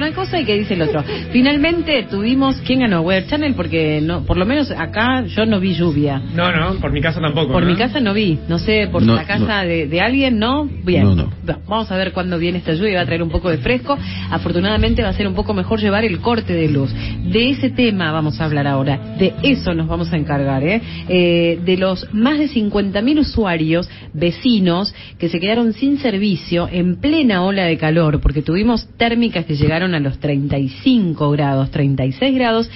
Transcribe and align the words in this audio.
Una 0.00 0.14
cosa 0.14 0.40
y 0.40 0.46
que 0.46 0.56
dice 0.58 0.72
el 0.72 0.80
otro. 0.80 1.04
Finalmente 1.30 2.06
tuvimos 2.10 2.56
quién 2.62 2.80
ganó 2.80 3.02
Weather 3.02 3.28
Channel 3.28 3.52
porque 3.54 4.00
no, 4.02 4.24
por 4.24 4.38
lo 4.38 4.46
menos 4.46 4.70
acá 4.70 5.26
yo 5.26 5.44
no 5.44 5.60
vi 5.60 5.74
lluvia. 5.74 6.22
No, 6.34 6.50
no, 6.52 6.80
por 6.80 6.90
mi 6.90 7.02
casa 7.02 7.20
tampoco. 7.20 7.52
Por 7.52 7.64
¿no? 7.64 7.68
mi 7.68 7.76
casa 7.76 8.00
no 8.00 8.14
vi, 8.14 8.38
no 8.48 8.58
sé, 8.58 8.88
por 8.90 9.02
No, 9.02 9.14
la 9.16 9.24
casa 9.26 9.62
no. 9.62 9.68
de, 9.68 9.86
de 9.88 10.00
alguien, 10.00 10.38
¿no? 10.38 10.64
Bien. 10.64 11.04
No, 11.04 11.14
no. 11.14 11.30
Bueno, 11.44 11.60
Vamos 11.68 11.92
a 11.92 11.96
ver 11.98 12.12
cuándo 12.12 12.38
viene 12.38 12.58
esta 12.58 12.72
lluvia, 12.72 12.94
va 12.96 13.02
a 13.02 13.06
traer 13.06 13.22
un 13.22 13.28
poco 13.28 13.50
de 13.50 13.58
fresco. 13.58 13.98
Afortunadamente 14.30 15.02
va 15.02 15.10
a 15.10 15.12
ser 15.12 15.28
un 15.28 15.34
poco 15.34 15.52
mejor 15.52 15.80
llevar 15.80 16.04
el 16.06 16.20
corte 16.20 16.54
de 16.54 16.68
luz. 16.68 16.90
De 17.24 17.50
ese 17.50 17.68
tema 17.68 18.10
vamos 18.10 18.40
a 18.40 18.46
hablar 18.46 18.66
ahora, 18.66 18.98
de 19.18 19.34
eso 19.42 19.74
nos 19.74 19.86
vamos 19.86 20.10
a 20.12 20.16
encargar, 20.16 20.64
¿eh? 20.64 20.80
Eh, 21.08 21.58
de 21.62 21.76
los 21.76 22.08
más 22.14 22.38
de 22.38 22.48
50.000 22.48 23.18
usuarios, 23.18 23.88
vecinos, 24.14 24.94
que 25.18 25.28
se 25.28 25.38
quedaron 25.40 25.74
sin 25.74 25.98
servicio 25.98 26.68
en 26.72 26.96
plena 27.00 27.42
ola 27.44 27.64
de 27.64 27.76
calor, 27.76 28.20
porque 28.20 28.40
tuvimos 28.42 28.88
térmicas 28.96 29.44
que 29.44 29.56
llegaron 29.56 29.89
a 29.94 30.00
los 30.00 30.18
35 30.18 31.30
grados, 31.30 31.70
36 31.70 32.34
grados, 32.34 32.70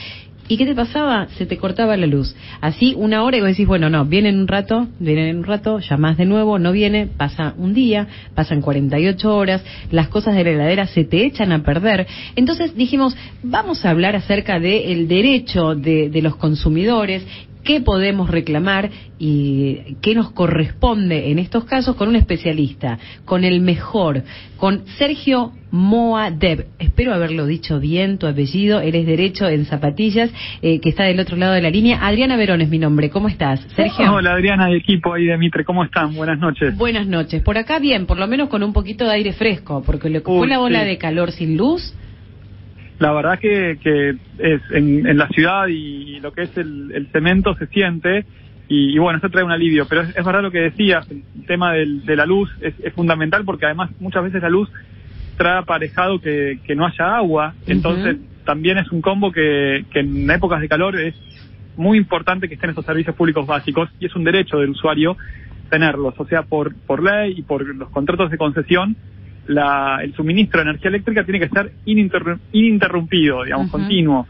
¿Y 0.46 0.58
qué 0.58 0.66
te 0.66 0.74
pasaba? 0.74 1.28
Se 1.38 1.46
te 1.46 1.56
cortaba 1.56 1.96
la 1.96 2.06
luz. 2.06 2.36
Así 2.60 2.94
una 2.98 3.22
hora 3.22 3.38
y 3.38 3.40
vos 3.40 3.48
decís, 3.48 3.66
bueno, 3.66 3.88
no, 3.88 4.04
vienen 4.04 4.38
un 4.38 4.46
rato, 4.46 4.88
vienen 4.98 5.38
un 5.38 5.44
rato, 5.44 5.78
llamás 5.78 6.18
de 6.18 6.26
nuevo, 6.26 6.58
no 6.58 6.70
viene, 6.70 7.06
pasa 7.06 7.54
un 7.56 7.72
día, 7.72 8.08
pasan 8.34 8.60
48 8.60 9.34
horas, 9.34 9.64
las 9.90 10.08
cosas 10.08 10.34
de 10.34 10.44
la 10.44 10.50
heladera 10.50 10.86
se 10.86 11.04
te 11.04 11.24
echan 11.24 11.50
a 11.52 11.62
perder. 11.62 12.06
Entonces 12.36 12.76
dijimos, 12.76 13.16
vamos 13.42 13.86
a 13.86 13.90
hablar 13.90 14.16
acerca 14.16 14.60
del 14.60 15.08
derecho 15.08 15.74
de, 15.74 16.10
de 16.10 16.22
los 16.22 16.36
consumidores, 16.36 17.26
qué 17.64 17.80
podemos 17.80 18.30
reclamar 18.30 18.90
y 19.18 19.96
qué 20.02 20.14
nos 20.14 20.30
corresponde 20.30 21.30
en 21.30 21.38
estos 21.38 21.64
casos 21.64 21.96
con 21.96 22.08
un 22.08 22.16
especialista, 22.16 22.98
con 23.24 23.42
el 23.42 23.60
mejor, 23.60 24.22
con 24.56 24.86
Sergio 24.98 25.52
Moadev. 25.70 26.66
Espero 26.78 27.14
haberlo 27.14 27.46
dicho 27.46 27.80
bien, 27.80 28.18
tu 28.18 28.26
apellido, 28.26 28.80
eres 28.80 29.06
derecho 29.06 29.48
en 29.48 29.64
zapatillas, 29.64 30.30
eh, 30.62 30.80
que 30.80 30.90
está 30.90 31.04
del 31.04 31.18
otro 31.18 31.36
lado 31.36 31.54
de 31.54 31.62
la 31.62 31.70
línea. 31.70 32.06
Adriana 32.06 32.36
Verón 32.36 32.60
es 32.60 32.68
mi 32.68 32.78
nombre, 32.78 33.10
¿cómo 33.10 33.28
estás? 33.28 33.60
Sergio. 33.74 34.12
Hola 34.12 34.34
Adriana 34.34 34.70
y 34.70 34.76
equipo 34.76 35.14
ahí 35.14 35.24
de 35.24 35.36
Mitre, 35.38 35.64
¿cómo 35.64 35.84
están? 35.84 36.14
Buenas 36.14 36.38
noches. 36.38 36.76
Buenas 36.76 37.06
noches. 37.06 37.42
Por 37.42 37.58
acá 37.58 37.78
bien, 37.78 38.06
por 38.06 38.18
lo 38.18 38.26
menos 38.28 38.48
con 38.48 38.62
un 38.62 38.72
poquito 38.72 39.04
de 39.04 39.12
aire 39.12 39.32
fresco, 39.32 39.82
porque 39.84 40.10
lo 40.10 40.22
que 40.22 40.26
fue 40.26 40.46
la 40.46 40.60
ola 40.60 40.82
sí. 40.82 40.86
de 40.86 40.98
calor 40.98 41.32
sin 41.32 41.56
luz, 41.56 41.94
La 42.98 43.12
verdad 43.12 43.38
que, 43.38 43.78
que 43.82 44.10
es 44.38 44.62
en, 44.70 45.06
en 45.06 45.18
la 45.18 45.28
ciudad 45.28 45.66
y 45.68 46.20
lo 46.20 46.32
que 46.32 46.42
es 46.42 46.56
el, 46.56 46.92
el 46.94 47.08
cemento 47.08 47.54
se 47.56 47.66
siente 47.66 48.24
y, 48.68 48.94
y 48.94 48.98
bueno, 48.98 49.18
eso 49.18 49.28
trae 49.28 49.44
un 49.44 49.50
alivio, 49.50 49.86
pero 49.88 50.02
es, 50.02 50.16
es 50.16 50.24
verdad 50.24 50.42
lo 50.42 50.50
que 50.50 50.60
decías, 50.60 51.06
el 51.10 51.22
tema 51.46 51.72
del- 51.72 52.04
de 52.06 52.16
la 52.16 52.24
luz 52.24 52.50
es, 52.60 52.74
es 52.82 52.92
fundamental 52.94 53.44
porque 53.44 53.66
además 53.66 53.90
muchas 54.00 54.22
veces 54.22 54.40
la 54.42 54.48
luz 54.48 54.70
trae 55.36 55.58
aparejado 55.58 56.20
que, 56.20 56.60
que 56.64 56.74
no 56.76 56.86
haya 56.86 57.16
agua, 57.16 57.54
entonces 57.66 58.16
también 58.44 58.78
es 58.78 58.90
un 58.92 59.00
combo 59.00 59.32
que, 59.32 59.84
que 59.90 60.00
en 60.00 60.30
épocas 60.30 60.60
de 60.60 60.68
calor 60.68 60.98
es 60.98 61.14
muy 61.76 61.98
importante 61.98 62.46
que 62.48 62.54
estén 62.54 62.70
esos 62.70 62.84
servicios 62.86 63.16
públicos 63.16 63.46
básicos 63.46 63.90
y 63.98 64.06
es 64.06 64.14
un 64.14 64.22
derecho 64.22 64.58
del 64.58 64.70
usuario 64.70 65.16
tenerlos, 65.68 66.14
o 66.18 66.26
sea, 66.26 66.42
por, 66.42 66.74
por 66.86 67.02
ley 67.02 67.34
y 67.36 67.42
por 67.42 67.66
los 67.74 67.88
contratos 67.90 68.30
de 68.30 68.38
concesión, 68.38 68.96
la, 69.46 69.98
el 70.02 70.14
suministro 70.14 70.60
de 70.62 70.70
energía 70.70 70.88
eléctrica 70.88 71.24
tiene 71.24 71.38
que 71.38 71.46
estar 71.46 71.70
ininterru- 71.86 72.38
ininterrumpido, 72.52 73.44
digamos, 73.44 73.70
continuo. 73.70 74.26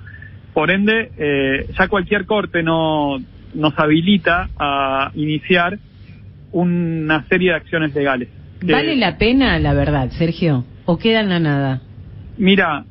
Por 0.52 0.70
ende, 0.70 1.10
eh, 1.16 1.66
ya 1.78 1.88
cualquier 1.88 2.26
corte 2.26 2.62
no 2.62 3.18
nos 3.54 3.78
habilita 3.78 4.48
a 4.58 5.10
iniciar 5.14 5.78
una 6.52 7.24
serie 7.26 7.50
de 7.50 7.56
acciones 7.56 7.94
legales. 7.94 8.28
¿vale 8.62 8.96
la 8.96 9.18
pena, 9.18 9.58
la 9.58 9.74
verdad, 9.74 10.10
Sergio? 10.10 10.64
¿O 10.86 10.98
queda 10.98 11.20
en 11.20 11.28
la 11.28 11.40
nada? 11.40 11.80
Mira, 12.38 12.84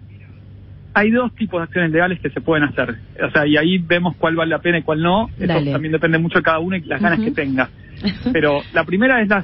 hay 0.94 1.10
dos 1.10 1.34
tipos 1.36 1.60
de 1.60 1.64
acciones 1.64 1.92
legales 1.92 2.20
que 2.20 2.30
se 2.30 2.42
pueden 2.42 2.66
hacer. 2.66 2.96
O 3.26 3.32
sea, 3.32 3.48
y 3.48 3.58
ahí 3.58 3.78
vemos 3.80 4.16
cuál 4.18 4.36
vale 4.36 4.52
la 4.52 4.60
pena 4.60 4.80
y 4.80 4.84
cuál 4.84 5.02
no. 5.02 5.30
Eso 5.38 5.48
Dale. 5.48 5.72
también 5.72 5.92
depende 5.92 6.18
mucho 6.18 6.40
de 6.40 6.44
cada 6.44 6.60
uno 6.60 6.76
y 6.76 6.82
las 6.82 7.02
ganas 7.02 7.20
que 7.20 7.32
tenga. 7.32 7.70
Pero 8.34 8.62
la 8.74 8.84
primera 8.84 9.22
es 9.22 9.30
la, 9.30 9.44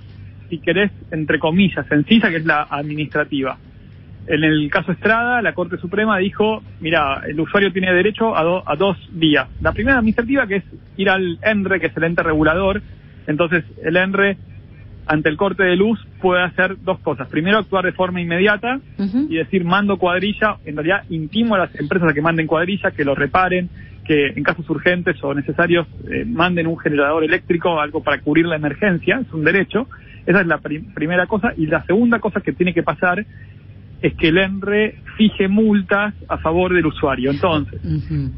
si 0.50 0.60
querés, 0.60 0.92
entre 1.12 1.40
comillas, 1.40 1.86
sencilla, 1.88 2.30
que 2.30 2.38
es 2.38 2.46
la 2.46 2.64
administrativa. 2.70 3.58
En 4.28 4.44
el 4.44 4.70
caso 4.70 4.92
Estrada, 4.92 5.42
la 5.42 5.54
Corte 5.54 5.78
Suprema 5.78 6.18
dijo, 6.20 6.62
mira, 6.82 7.24
el 7.28 7.40
usuario 7.40 7.72
tiene 7.72 7.92
derecho 7.94 8.38
a, 8.38 8.44
do- 8.44 8.64
a 8.68 8.76
dos 8.76 8.98
vías. 9.12 9.48
La 9.62 9.72
primera 9.72 9.98
administrativa, 9.98 10.46
que 10.46 10.58
es 10.58 10.64
ir 10.98 11.10
al 11.10 11.40
ENRE, 11.42 11.80
que 11.80 11.88
es 11.88 11.98
el 11.98 12.04
ente 12.04 12.22
regulador. 12.22 12.82
Entonces, 13.26 13.64
el 13.84 13.96
ENRE, 13.98 14.38
ante 15.08 15.30
el 15.30 15.38
corte 15.38 15.64
de 15.64 15.76
luz, 15.76 16.00
puede 16.22 16.44
hacer 16.44 16.76
dos 16.84 17.00
cosas. 17.00 17.28
Primero, 17.30 17.58
actuar 17.58 17.86
de 17.86 17.92
forma 17.94 18.22
inmediata 18.22 18.80
y 19.32 19.36
decir 19.38 19.64
mando 19.66 19.98
cuadrilla, 19.98 20.58
en 20.66 20.76
realidad 20.76 21.04
intimo 21.10 21.56
a 21.56 21.60
las 21.60 21.76
empresas 21.80 22.10
a 22.10 22.14
que 22.14 22.22
manden 22.22 22.46
cuadrilla, 22.46 22.92
que 22.92 23.04
lo 23.06 23.16
reparen, 23.16 23.70
que 24.06 24.28
en 24.28 24.44
casos 24.44 24.70
urgentes 24.70 25.24
o 25.24 25.34
necesarios 25.34 25.88
eh, 26.12 26.24
manden 26.28 26.68
un 26.68 26.78
generador 26.78 27.24
eléctrico, 27.24 27.80
algo 27.80 28.04
para 28.04 28.20
cubrir 28.22 28.46
la 28.46 28.58
emergencia, 28.58 29.20
es 29.26 29.34
un 29.34 29.44
derecho. 29.44 29.88
Esa 30.26 30.42
es 30.42 30.48
la 30.48 30.58
pri- 30.60 30.80
primera 30.94 31.26
cosa. 31.28 31.54
Y 31.58 31.66
la 31.68 31.84
segunda 31.86 32.20
cosa 32.20 32.42
que 32.42 32.54
tiene 32.54 32.74
que 32.74 32.84
pasar 32.84 33.26
es 34.02 34.14
que 34.16 34.30
el 34.30 34.38
ENRE 34.38 34.96
fije 35.18 35.48
multas 35.48 36.14
a 36.30 36.38
favor 36.38 36.74
del 36.74 36.86
usuario. 36.86 37.32
Entonces, 37.32 37.82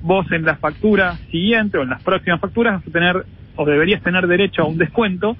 vos 0.02 0.26
en 0.32 0.44
la 0.44 0.56
factura 0.58 1.18
siguiente 1.30 1.78
o 1.78 1.84
en 1.84 1.90
las 1.90 2.02
próximas 2.02 2.40
facturas 2.40 2.76
vas 2.80 2.88
a 2.88 2.92
tener 2.92 3.26
o 3.56 3.66
deberías 3.66 4.02
tener 4.02 4.26
derecho 4.28 4.64
a 4.64 4.66
un 4.66 4.78
descuento 4.78 5.38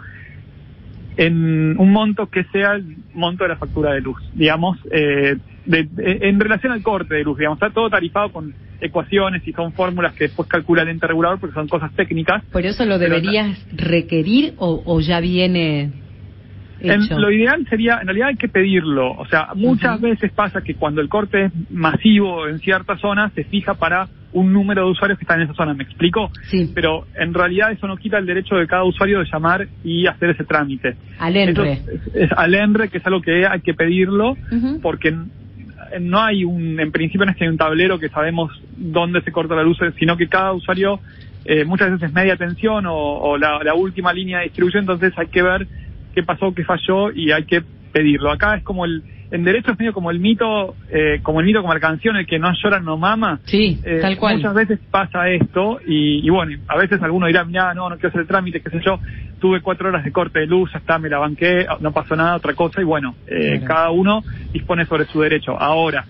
en 1.18 1.76
un 1.80 1.92
monto 1.92 2.28
que 2.28 2.44
sea 2.46 2.74
el 2.74 2.96
monto 3.14 3.44
de 3.44 3.50
la 3.50 3.56
factura 3.58 3.94
de 3.94 4.02
luz, 4.02 4.18
digamos, 4.34 4.78
eh, 4.92 5.38
de- 5.66 5.84
de- 5.84 6.20
en 6.22 6.40
relación 6.40 6.72
al 6.72 6.82
corte 6.82 7.16
de 7.16 7.24
luz, 7.24 7.38
digamos, 7.38 7.58
está 7.58 7.70
todo 7.70 7.90
tarifado 7.90 8.32
con 8.32 8.54
ecuaciones 8.80 9.46
y 9.48 9.52
son 9.54 9.74
fórmulas 9.74 10.14
que 10.14 10.26
después 10.26 10.48
calcula 10.48 10.82
el 10.84 10.90
ente 10.90 11.06
regulador 11.08 11.40
porque 11.40 11.54
son 11.54 11.68
cosas 11.68 11.92
técnicas. 11.94 12.44
¿Por 12.52 12.66
eso 12.66 12.86
lo 12.86 12.98
deberías 12.98 13.66
requerir 13.72 14.54
o, 14.58 14.82
o 14.86 15.00
ya 15.02 15.20
viene 15.20 15.92
En- 16.84 17.02
lo 17.22 17.32
ideal 17.32 17.66
sería, 17.70 18.00
en 18.02 18.08
realidad 18.08 18.30
hay 18.30 18.36
que 18.38 18.48
pedirlo, 18.48 19.12
o 19.12 19.26
sea, 19.28 19.50
muchas 19.56 20.00
veces 20.02 20.32
pasa 20.32 20.62
que 20.62 20.76
cuando 20.76 21.02
el 21.02 21.10
corte 21.10 21.46
es 21.46 21.52
masivo 21.70 22.48
en 22.48 22.60
ciertas 22.60 23.00
zonas 23.00 23.32
se 23.34 23.44
fija 23.44 23.74
para 23.76 24.08
un 24.34 24.54
número 24.54 24.86
de 24.86 24.92
usuarios 24.92 25.20
que 25.20 25.24
están 25.26 25.40
en 25.42 25.46
esa 25.46 25.54
zona, 25.56 25.74
¿me 25.74 25.84
explico? 25.84 26.32
Sí, 26.44 26.72
pero 26.74 27.06
en 27.16 27.34
realidad 27.34 27.72
eso 27.72 27.86
no 27.86 27.98
quita 27.98 28.18
el 28.18 28.26
derecho 28.26 28.56
de 28.56 28.66
cada 28.66 28.84
usuario 28.86 29.20
de 29.20 29.26
llamar 29.32 29.68
y 29.84 30.08
hacer 30.08 30.30
ese 30.30 30.46
trámite. 30.46 30.96
al 31.20 31.36
ENRE. 31.36 31.82
Es, 32.14 32.32
al 32.38 32.54
ENRE, 32.56 32.88
que 32.90 33.00
es 33.00 33.06
algo 33.06 33.22
que 33.22 33.46
hay 33.46 33.60
que 33.62 33.74
pedirlo, 33.74 34.38
porque 34.82 35.14
no 36.00 36.20
hay 36.22 36.46
un, 36.46 36.80
en 36.80 36.92
principio 36.92 37.26
no 37.26 37.32
es 37.32 37.38
que 37.38 37.44
hay 37.44 37.50
un 37.50 37.58
tablero 37.58 38.00
que 38.00 38.08
sabemos 38.10 38.52
dónde 38.78 39.22
se 39.22 39.32
corta 39.32 39.56
la 39.56 39.64
luz, 39.64 39.78
sino 40.00 40.16
que 40.16 40.28
cada 40.28 40.54
usuario 40.54 41.00
eh, 41.44 41.66
muchas 41.66 41.92
veces 41.92 42.08
es 42.10 42.14
media 42.16 42.38
tensión 42.38 42.86
o, 42.86 42.96
o 42.96 43.38
la, 43.38 43.62
la 43.64 43.74
última 43.74 44.14
línea 44.14 44.38
de 44.40 44.46
distribución, 44.46 44.84
entonces 44.84 45.12
hay 45.18 45.28
que 45.28 45.42
ver 45.42 45.68
qué 46.14 46.24
pasó, 46.24 46.54
qué 46.54 46.64
falló 46.64 47.12
y 47.12 47.32
hay 47.32 47.44
que 47.46 47.62
pedirlo. 47.92 48.32
Acá 48.32 48.56
es 48.56 48.64
como 48.64 48.86
el, 48.86 49.04
en 49.32 49.44
derecho 49.44 49.72
es 49.72 49.80
medio 49.80 49.94
como 49.94 50.12
el 50.12 50.20
mito, 50.20 50.76
eh, 50.90 51.20
como 51.24 51.40
el 51.40 51.46
mito, 51.46 51.62
como 51.62 51.74
la 51.74 51.80
canción, 51.80 52.16
el 52.18 52.26
que 52.26 52.40
no 52.40 52.52
llora 52.62 52.80
no 52.80 52.98
mama. 52.98 53.40
Sí, 53.46 53.80
Eh, 53.84 54.00
tal 54.02 54.18
cual. 54.18 54.38
Muchas 54.38 54.54
veces 54.54 54.80
pasa 54.90 55.30
esto 55.30 55.80
y, 55.86 56.26
y 56.26 56.30
bueno, 56.30 56.58
a 56.68 56.78
veces 56.78 57.02
alguno 57.02 57.28
dirá, 57.28 57.44
mira, 57.46 57.74
no, 57.74 57.90
no 57.90 57.96
quiero 57.96 58.10
hacer 58.10 58.22
el 58.22 58.28
trámite, 58.28 58.62
qué 58.62 58.70
sé 58.70 58.82
yo, 58.86 59.00
tuve 59.40 59.62
cuatro 59.62 59.90
horas 59.90 60.04
de 60.04 60.12
corte 60.12 60.40
de 60.40 60.48
luz, 60.48 60.72
ya 60.72 60.80
está, 60.80 61.00
me 61.00 61.10
la 61.10 61.18
banqué, 61.18 61.66
no 61.80 61.92
pasó 61.92 62.16
nada, 62.16 62.36
otra 62.36 62.54
cosa 62.54 62.82
y 62.82 62.84
bueno, 62.86 63.16
eh, 63.28 63.58
Claro. 63.60 63.66
cada 63.68 63.90
uno 63.92 64.24
dispone 64.54 64.86
sobre 64.86 65.06
su 65.06 65.20
derecho. 65.22 65.60
Ahora, 65.60 66.06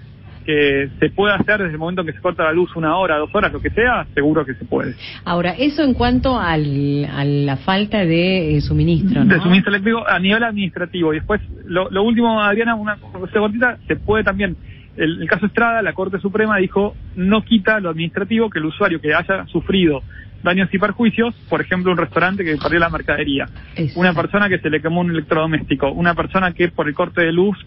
que 0.46 0.90
se 1.00 1.10
puede 1.10 1.34
hacer 1.34 1.60
desde 1.60 1.74
el 1.74 1.78
momento 1.78 2.02
en 2.02 2.08
que 2.08 2.14
se 2.14 2.20
corta 2.20 2.44
la 2.44 2.52
luz 2.52 2.76
una 2.76 2.98
hora, 2.98 3.18
dos 3.18 3.30
horas, 3.34 3.52
lo 3.52 3.62
que 3.62 3.70
sea, 3.70 4.06
seguro 4.14 4.46
que 4.46 4.54
se 4.56 4.66
puede. 4.66 4.96
Ahora, 5.26 5.52
eso 5.58 5.84
en 5.84 5.94
cuanto 5.94 6.40
al, 6.40 7.06
a 7.06 7.24
la 7.26 7.58
falta 7.58 8.00
de 8.00 8.58
eh, 8.58 8.62
suministro, 8.62 9.24
¿no? 9.24 9.34
De 9.34 9.42
suministro 9.42 9.72
eléctrico 9.72 10.08
a 10.08 10.20
nivel 10.20 10.44
administrativo. 10.44 11.14
Y 11.14 11.18
después, 11.18 11.42
lo, 11.66 11.90
lo 11.90 12.04
último, 12.04 12.42
Adriana, 12.42 12.76
una 12.76 12.98
cosa 12.98 13.40
cortita, 13.40 13.78
se 13.88 13.96
puede 13.96 14.24
también, 14.24 14.58
el, 14.98 15.22
el 15.22 15.28
caso 15.28 15.46
Estrada, 15.46 15.82
la 15.82 15.94
Corte 15.94 16.20
Suprema 16.20 16.58
dijo, 16.58 16.96
no 17.16 17.44
quita 17.44 17.80
lo 17.80 17.90
administrativo 17.90 18.50
que 18.50 18.60
el 18.60 18.66
usuario 18.66 19.00
que 19.00 19.14
haya 19.14 19.46
sufrido 19.48 20.02
daños 20.44 20.74
y 20.74 20.78
perjuicios, 20.78 21.36
por 21.50 21.62
ejemplo, 21.62 21.92
un 21.92 21.98
restaurante 21.98 22.44
que 22.44 22.58
perdió 22.58 22.80
la 22.80 22.90
mercadería, 22.90 23.46
Exacto. 23.76 24.00
una 24.00 24.14
persona 24.14 24.50
que 24.50 24.60
se 24.60 24.70
le 24.70 24.82
quemó 24.82 25.02
un 25.02 25.12
electrodoméstico, 25.12 25.92
una 25.92 26.16
persona 26.16 26.52
que 26.54 26.70
por 26.70 26.88
el 26.88 26.94
corte 26.94 27.22
de 27.22 27.32
luz 27.32 27.58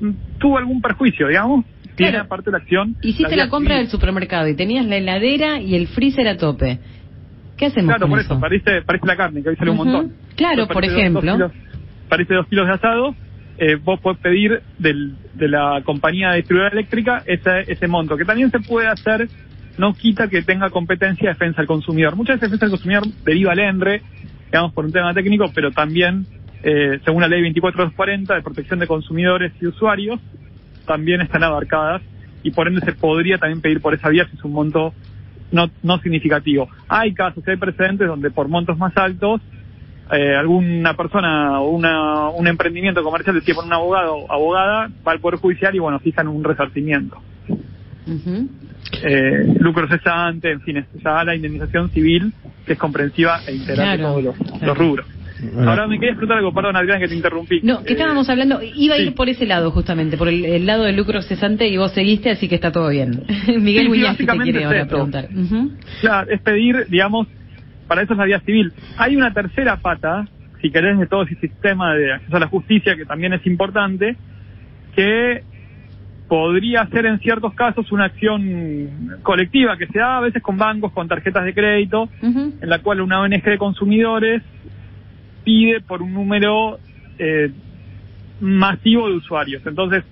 mm, 0.00 0.10
tuvo 0.38 0.58
algún 0.58 0.80
perjuicio, 0.80 1.28
digamos, 1.28 1.64
tiene 1.96 2.12
Claro. 2.12 2.24
aparte 2.26 2.46
de 2.46 2.52
la 2.52 2.58
acción. 2.58 2.96
Hiciste 3.02 3.36
la 3.36 3.48
compra 3.48 3.76
del 3.76 3.88
supermercado 3.88 4.48
y 4.48 4.56
tenías 4.56 4.86
la 4.86 4.96
heladera 4.96 5.60
y 5.60 5.74
el 5.74 5.88
freezer 5.88 6.26
a 6.28 6.36
tope. 6.36 6.78
¿Qué 7.56 7.66
hacemos 7.66 7.88
Claro, 7.90 8.00
con 8.02 8.10
por 8.10 8.18
eso? 8.20 8.32
eso, 8.32 8.40
parece, 8.40 8.82
parece 8.82 9.06
la 9.06 9.16
carne, 9.16 9.42
que 9.42 9.50
hoy 9.50 9.56
sale 9.56 9.70
un 9.70 9.76
montón. 9.76 10.12
Claro, 10.36 10.66
por 10.68 10.84
ejemplo. 10.84 11.20
dos 11.36 11.52
kilos- 11.52 11.52
parece 12.08 12.34
dos 12.34 12.46
kilos 12.48 12.66
de 12.66 12.72
asado, 12.74 13.14
eh, 13.58 13.76
vos 13.76 14.00
podés 14.00 14.18
pedir 14.20 14.62
del, 14.78 15.14
de 15.34 15.48
la 15.48 15.80
compañía 15.84 16.32
distribuidora 16.32 16.72
eléctrica 16.72 17.22
ese, 17.26 17.70
ese 17.70 17.86
monto, 17.86 18.16
que 18.16 18.24
también 18.24 18.50
se 18.50 18.58
puede 18.60 18.88
hacer, 18.88 19.28
no 19.78 19.94
quita 19.94 20.28
que 20.28 20.42
tenga 20.42 20.70
competencia 20.70 21.28
de 21.28 21.34
defensa 21.34 21.58
del 21.60 21.66
consumidor. 21.68 22.16
Muchas 22.16 22.36
veces 22.36 22.50
defensa 22.50 22.66
del 22.66 22.72
consumidor 22.72 23.04
deriva 23.24 23.52
al 23.52 23.58
ENRE, 23.60 24.02
digamos, 24.46 24.72
por 24.72 24.84
un 24.84 24.92
tema 24.92 25.14
técnico, 25.14 25.50
pero 25.54 25.70
también, 25.70 26.26
eh, 26.64 26.98
según 27.04 27.20
la 27.22 27.28
ley 27.28 27.40
24240 27.42 28.34
de 28.34 28.42
protección 28.42 28.78
de 28.80 28.86
consumidores 28.86 29.52
y 29.60 29.66
usuarios, 29.66 30.18
también 30.86 31.20
están 31.20 31.42
abarcadas 31.42 32.02
y 32.42 32.50
por 32.50 32.68
ende 32.68 32.80
se 32.80 32.92
podría 32.92 33.38
también 33.38 33.60
pedir 33.60 33.80
por 33.80 33.94
esa 33.94 34.08
vía 34.08 34.26
si 34.28 34.36
es 34.36 34.44
un 34.44 34.52
monto 34.52 34.92
no, 35.50 35.70
no 35.82 35.98
significativo. 35.98 36.68
Hay 36.88 37.12
casos, 37.14 37.46
hay 37.46 37.56
precedentes 37.56 38.08
donde 38.08 38.30
por 38.30 38.48
montos 38.48 38.78
más 38.78 38.96
altos 38.96 39.40
eh, 40.10 40.34
alguna 40.34 40.94
persona 40.94 41.60
o 41.60 41.70
una, 41.70 42.28
un 42.28 42.46
emprendimiento 42.46 43.02
comercial 43.02 43.36
decide 43.36 43.54
por 43.54 43.64
un 43.64 43.72
abogado 43.72 44.14
o 44.14 44.32
abogada 44.32 44.90
va 45.06 45.12
al 45.12 45.20
Poder 45.20 45.38
Judicial 45.38 45.74
y 45.74 45.78
bueno, 45.78 45.98
fijan 46.00 46.28
un 46.28 46.44
resarcimiento. 46.44 47.18
eh, 49.02 49.54
lucro 49.60 49.88
cesante, 49.88 50.50
en 50.50 50.60
fin, 50.60 50.84
ya 51.02 51.24
la 51.24 51.34
indemnización 51.34 51.90
civil 51.90 52.32
que 52.66 52.74
es 52.74 52.78
comprensiva 52.78 53.40
e 53.46 53.54
integral 53.54 53.96
de 53.96 54.02
todos 54.02 54.24
los, 54.60 54.78
rubros. 54.78 55.06
Ahora 55.56 55.86
me 55.86 55.98
querías 55.98 56.16
preguntar 56.16 56.38
algo, 56.38 56.52
perdón 56.52 56.76
Adrián 56.76 57.00
que 57.00 57.08
te 57.08 57.14
interrumpí. 57.14 57.60
No, 57.62 57.82
que 57.82 57.94
estábamos 57.94 58.28
eh, 58.28 58.32
hablando, 58.32 58.60
iba 58.62 58.94
a 58.94 58.98
ir 58.98 59.14
por 59.14 59.28
ese 59.28 59.46
lado 59.46 59.70
justamente, 59.70 60.16
por 60.16 60.28
el, 60.28 60.66
lado 60.66 60.84
del 60.84 60.96
lucro 60.96 61.20
cesante 61.22 61.68
y 61.68 61.76
vos 61.76 61.92
seguiste, 61.92 62.30
así 62.30 62.48
que 62.48 62.54
está 62.54 62.70
todo 62.70 62.88
bien. 62.90 63.24
Miguel 63.60 63.88
sí, 64.16 64.26
te 64.26 64.38
quiere 64.38 64.64
ahora 64.64 64.86
preguntar. 64.86 65.28
Claro, 66.00 66.30
es 66.30 66.40
pedir, 66.40 66.86
digamos, 66.88 67.26
para 67.88 68.02
eso 68.02 68.12
es 68.12 68.18
la 68.18 68.24
vía 68.24 68.40
civil. 68.40 68.72
Hay 68.96 69.16
una 69.16 69.32
tercera 69.32 69.76
pata, 69.76 70.26
si 70.60 70.70
querés, 70.70 70.98
de 70.98 71.06
todo 71.06 71.24
ese 71.24 71.34
sistema 71.36 71.94
de 71.94 72.12
acceso 72.12 72.36
a 72.36 72.40
la 72.40 72.48
justicia, 72.48 72.96
que 72.96 73.04
también 73.04 73.32
es 73.32 73.44
importante, 73.46 74.16
que 74.94 75.42
podría 76.28 76.86
ser 76.86 77.04
en 77.04 77.18
ciertos 77.18 77.52
casos 77.52 77.92
una 77.92 78.06
acción 78.06 79.18
colectiva 79.22 79.76
que 79.76 79.86
se 79.88 79.98
da 79.98 80.18
a 80.18 80.20
veces 80.20 80.42
con 80.42 80.56
bancos, 80.56 80.92
con 80.92 81.06
tarjetas 81.08 81.44
de 81.44 81.52
crédito, 81.52 82.08
en 82.22 82.70
la 82.70 82.78
cual 82.78 83.02
una 83.02 83.20
ONG 83.20 83.42
de 83.42 83.58
consumidores 83.58 84.42
pide 85.44 85.80
por 85.80 86.02
un 86.02 86.12
número 86.14 86.78
eh, 87.18 87.50
masivo 88.40 89.08
de 89.08 89.14
usuarios. 89.14 89.62
Entonces, 89.66 90.04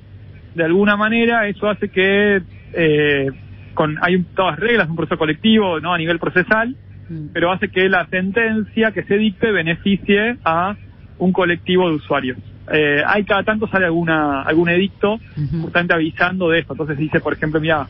de 0.54 0.64
alguna 0.64 0.96
manera, 0.96 1.46
eso 1.48 1.68
hace 1.68 1.88
que 1.88 2.42
eh, 2.72 3.26
con 3.74 3.96
hay 4.02 4.22
todas 4.34 4.58
reglas, 4.58 4.88
un 4.88 4.96
proceso 4.96 5.18
colectivo, 5.18 5.80
no 5.80 5.92
a 5.92 5.98
nivel 5.98 6.18
procesal, 6.18 6.76
mm. 7.08 7.26
pero 7.32 7.52
hace 7.52 7.68
que 7.68 7.88
la 7.88 8.06
sentencia 8.06 8.92
que 8.92 9.04
se 9.04 9.16
dicte 9.16 9.50
beneficie 9.52 10.36
a 10.44 10.76
un 11.18 11.32
colectivo 11.32 11.88
de 11.88 11.96
usuarios 11.96 12.38
eh, 12.72 13.02
hay 13.04 13.24
cada 13.24 13.42
tanto 13.42 13.66
sale 13.66 13.86
alguna 13.86 14.42
algún 14.42 14.68
edicto 14.68 15.18
justamente 15.60 15.92
avisando 15.92 16.50
de 16.50 16.60
esto. 16.60 16.74
Entonces 16.74 16.98
dice, 16.98 17.20
por 17.20 17.32
ejemplo, 17.32 17.60
mira, 17.60 17.88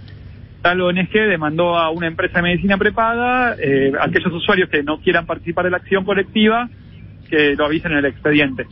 tal 0.63 0.81
ONG 0.81 1.13
demandó 1.13 1.77
a 1.77 1.91
una 1.91 2.07
empresa 2.07 2.39
de 2.39 2.43
medicina 2.43 2.79
prepaga, 2.79 3.57
eh, 3.59 3.93
aquellos 4.01 4.33
usuarios 4.33 4.71
que 4.71 4.83
no 4.83 4.99
quieran 5.01 5.27
participar 5.27 5.67
de 5.67 5.71
la 5.73 5.77
acción 5.79 6.05
colectiva, 6.05 6.69
que 7.31 7.55
lo 7.57 7.65
avisen 7.65 7.93
en 7.93 7.99
el 7.99 8.07
expediente. 8.07 8.67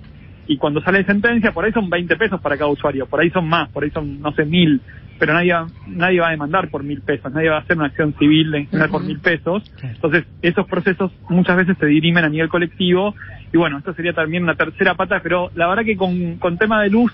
Y 0.46 0.56
cuando 0.56 0.80
sale 0.80 1.04
sentencia, 1.04 1.52
por 1.52 1.64
ahí 1.64 1.72
son 1.72 1.90
20 1.90 2.16
pesos 2.16 2.40
para 2.40 2.56
cada 2.56 2.70
usuario, 2.70 3.06
por 3.06 3.20
ahí 3.20 3.30
son 3.30 3.48
más, 3.48 3.68
por 3.68 3.84
ahí 3.84 3.90
son, 3.90 4.20
no 4.20 4.32
sé, 4.32 4.46
mil, 4.46 4.80
pero 5.18 5.34
nadie, 5.34 5.54
nadie 5.86 6.20
va 6.20 6.28
a 6.28 6.30
demandar 6.30 6.70
por 6.70 6.82
mil 6.84 7.02
pesos, 7.02 7.30
nadie 7.32 7.50
va 7.50 7.56
a 7.56 7.60
hacer 7.60 7.76
una 7.76 7.86
acción 7.86 8.14
civil 8.18 8.54
en 8.54 8.66
general 8.66 8.90
por 8.90 9.04
mil 9.04 9.18
pesos. 9.18 9.62
Entonces, 9.82 10.24
esos 10.40 10.66
procesos 10.66 11.12
muchas 11.28 11.56
veces 11.56 11.76
se 11.78 11.86
dirimen 11.86 12.24
a 12.24 12.28
nivel 12.28 12.48
colectivo 12.48 13.14
y 13.52 13.58
bueno, 13.58 13.78
esto 13.78 13.92
sería 13.94 14.14
también 14.14 14.42
una 14.42 14.54
tercera 14.54 14.94
pata, 14.94 15.20
pero 15.22 15.50
la 15.54 15.68
verdad 15.68 15.84
que 15.84 15.96
con, 15.96 16.38
con 16.38 16.56
tema 16.56 16.82
de 16.82 16.90
luz 16.90 17.12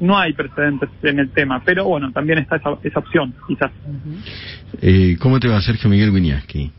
no 0.00 0.18
hay 0.18 0.32
precedentes 0.32 0.88
en 1.02 1.18
el 1.18 1.30
tema, 1.30 1.62
pero 1.64 1.84
bueno, 1.84 2.10
también 2.12 2.38
está 2.38 2.56
esa, 2.56 2.70
esa 2.82 3.00
opción, 3.00 3.34
quizás. 3.46 3.70
eh, 4.80 5.16
¿Cómo 5.20 5.38
te 5.38 5.48
va 5.48 5.60
Sergio 5.60 5.90
Miguel 5.90 6.12
Guiñaski? 6.12 6.72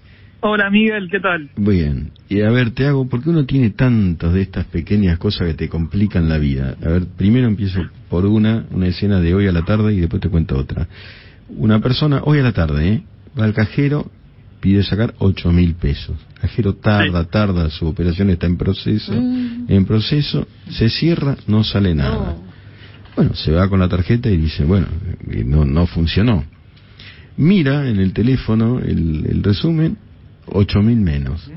Hola 0.43 0.71
Miguel, 0.71 1.07
¿qué 1.11 1.19
tal? 1.19 1.51
Muy 1.55 1.75
bien. 1.75 2.11
Y 2.27 2.41
a 2.41 2.49
ver, 2.49 2.71
te 2.71 2.87
hago, 2.87 3.07
porque 3.07 3.29
uno 3.29 3.45
tiene 3.45 3.69
tantas 3.69 4.33
de 4.33 4.41
estas 4.41 4.65
pequeñas 4.65 5.19
cosas 5.19 5.47
que 5.47 5.53
te 5.53 5.69
complican 5.69 6.27
la 6.27 6.39
vida. 6.39 6.75
A 6.83 6.89
ver, 6.89 7.05
primero 7.15 7.47
empiezo 7.47 7.79
por 8.09 8.25
una, 8.25 8.65
una 8.71 8.87
escena 8.87 9.19
de 9.19 9.35
hoy 9.35 9.47
a 9.47 9.51
la 9.51 9.63
tarde 9.63 9.93
y 9.93 9.99
después 9.99 10.19
te 10.19 10.29
cuento 10.29 10.57
otra. 10.57 10.87
Una 11.49 11.79
persona, 11.79 12.21
hoy 12.23 12.39
a 12.39 12.43
la 12.43 12.53
tarde, 12.53 12.87
¿eh? 12.87 13.03
va 13.39 13.45
al 13.45 13.53
cajero, 13.53 14.09
pide 14.59 14.81
sacar 14.81 15.13
ocho 15.19 15.51
mil 15.51 15.75
pesos. 15.75 16.15
El 16.33 16.41
cajero 16.41 16.73
tarda, 16.73 17.23
tarda, 17.25 17.69
su 17.69 17.85
operación 17.85 18.31
está 18.31 18.47
en 18.47 18.57
proceso, 18.57 19.13
mm. 19.13 19.65
en 19.67 19.85
proceso, 19.85 20.47
se 20.69 20.89
cierra, 20.89 21.37
no 21.45 21.63
sale 21.63 21.93
nada. 21.93 22.35
Bueno, 23.15 23.35
se 23.35 23.51
va 23.51 23.69
con 23.69 23.79
la 23.79 23.89
tarjeta 23.89 24.27
y 24.31 24.37
dice, 24.37 24.65
bueno, 24.65 24.87
no, 25.45 25.65
no 25.65 25.85
funcionó. 25.85 26.45
Mira 27.37 27.87
en 27.87 27.99
el 27.99 28.11
teléfono 28.11 28.79
el, 28.79 29.27
el 29.29 29.43
resumen, 29.43 29.97
ocho 30.47 30.81
mil 30.81 30.97
menos. 30.97 31.49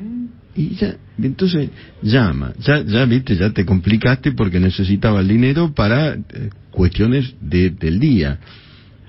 Y 0.57 0.77
ya, 0.77 0.97
entonces 1.21 1.71
llama, 2.03 2.53
ya, 2.61 2.85
ya 2.85 3.05
viste, 3.07 3.37
ya 3.37 3.51
te 3.51 3.65
complicaste 3.65 4.33
porque 4.33 4.61
necesitaba 4.61 5.21
el 5.21 5.29
dinero 5.29 5.75
para 5.75 6.15
eh, 6.15 6.51
cuestiones 6.71 7.35
de, 7.41 7.71
del 7.71 7.99
día. 7.99 8.39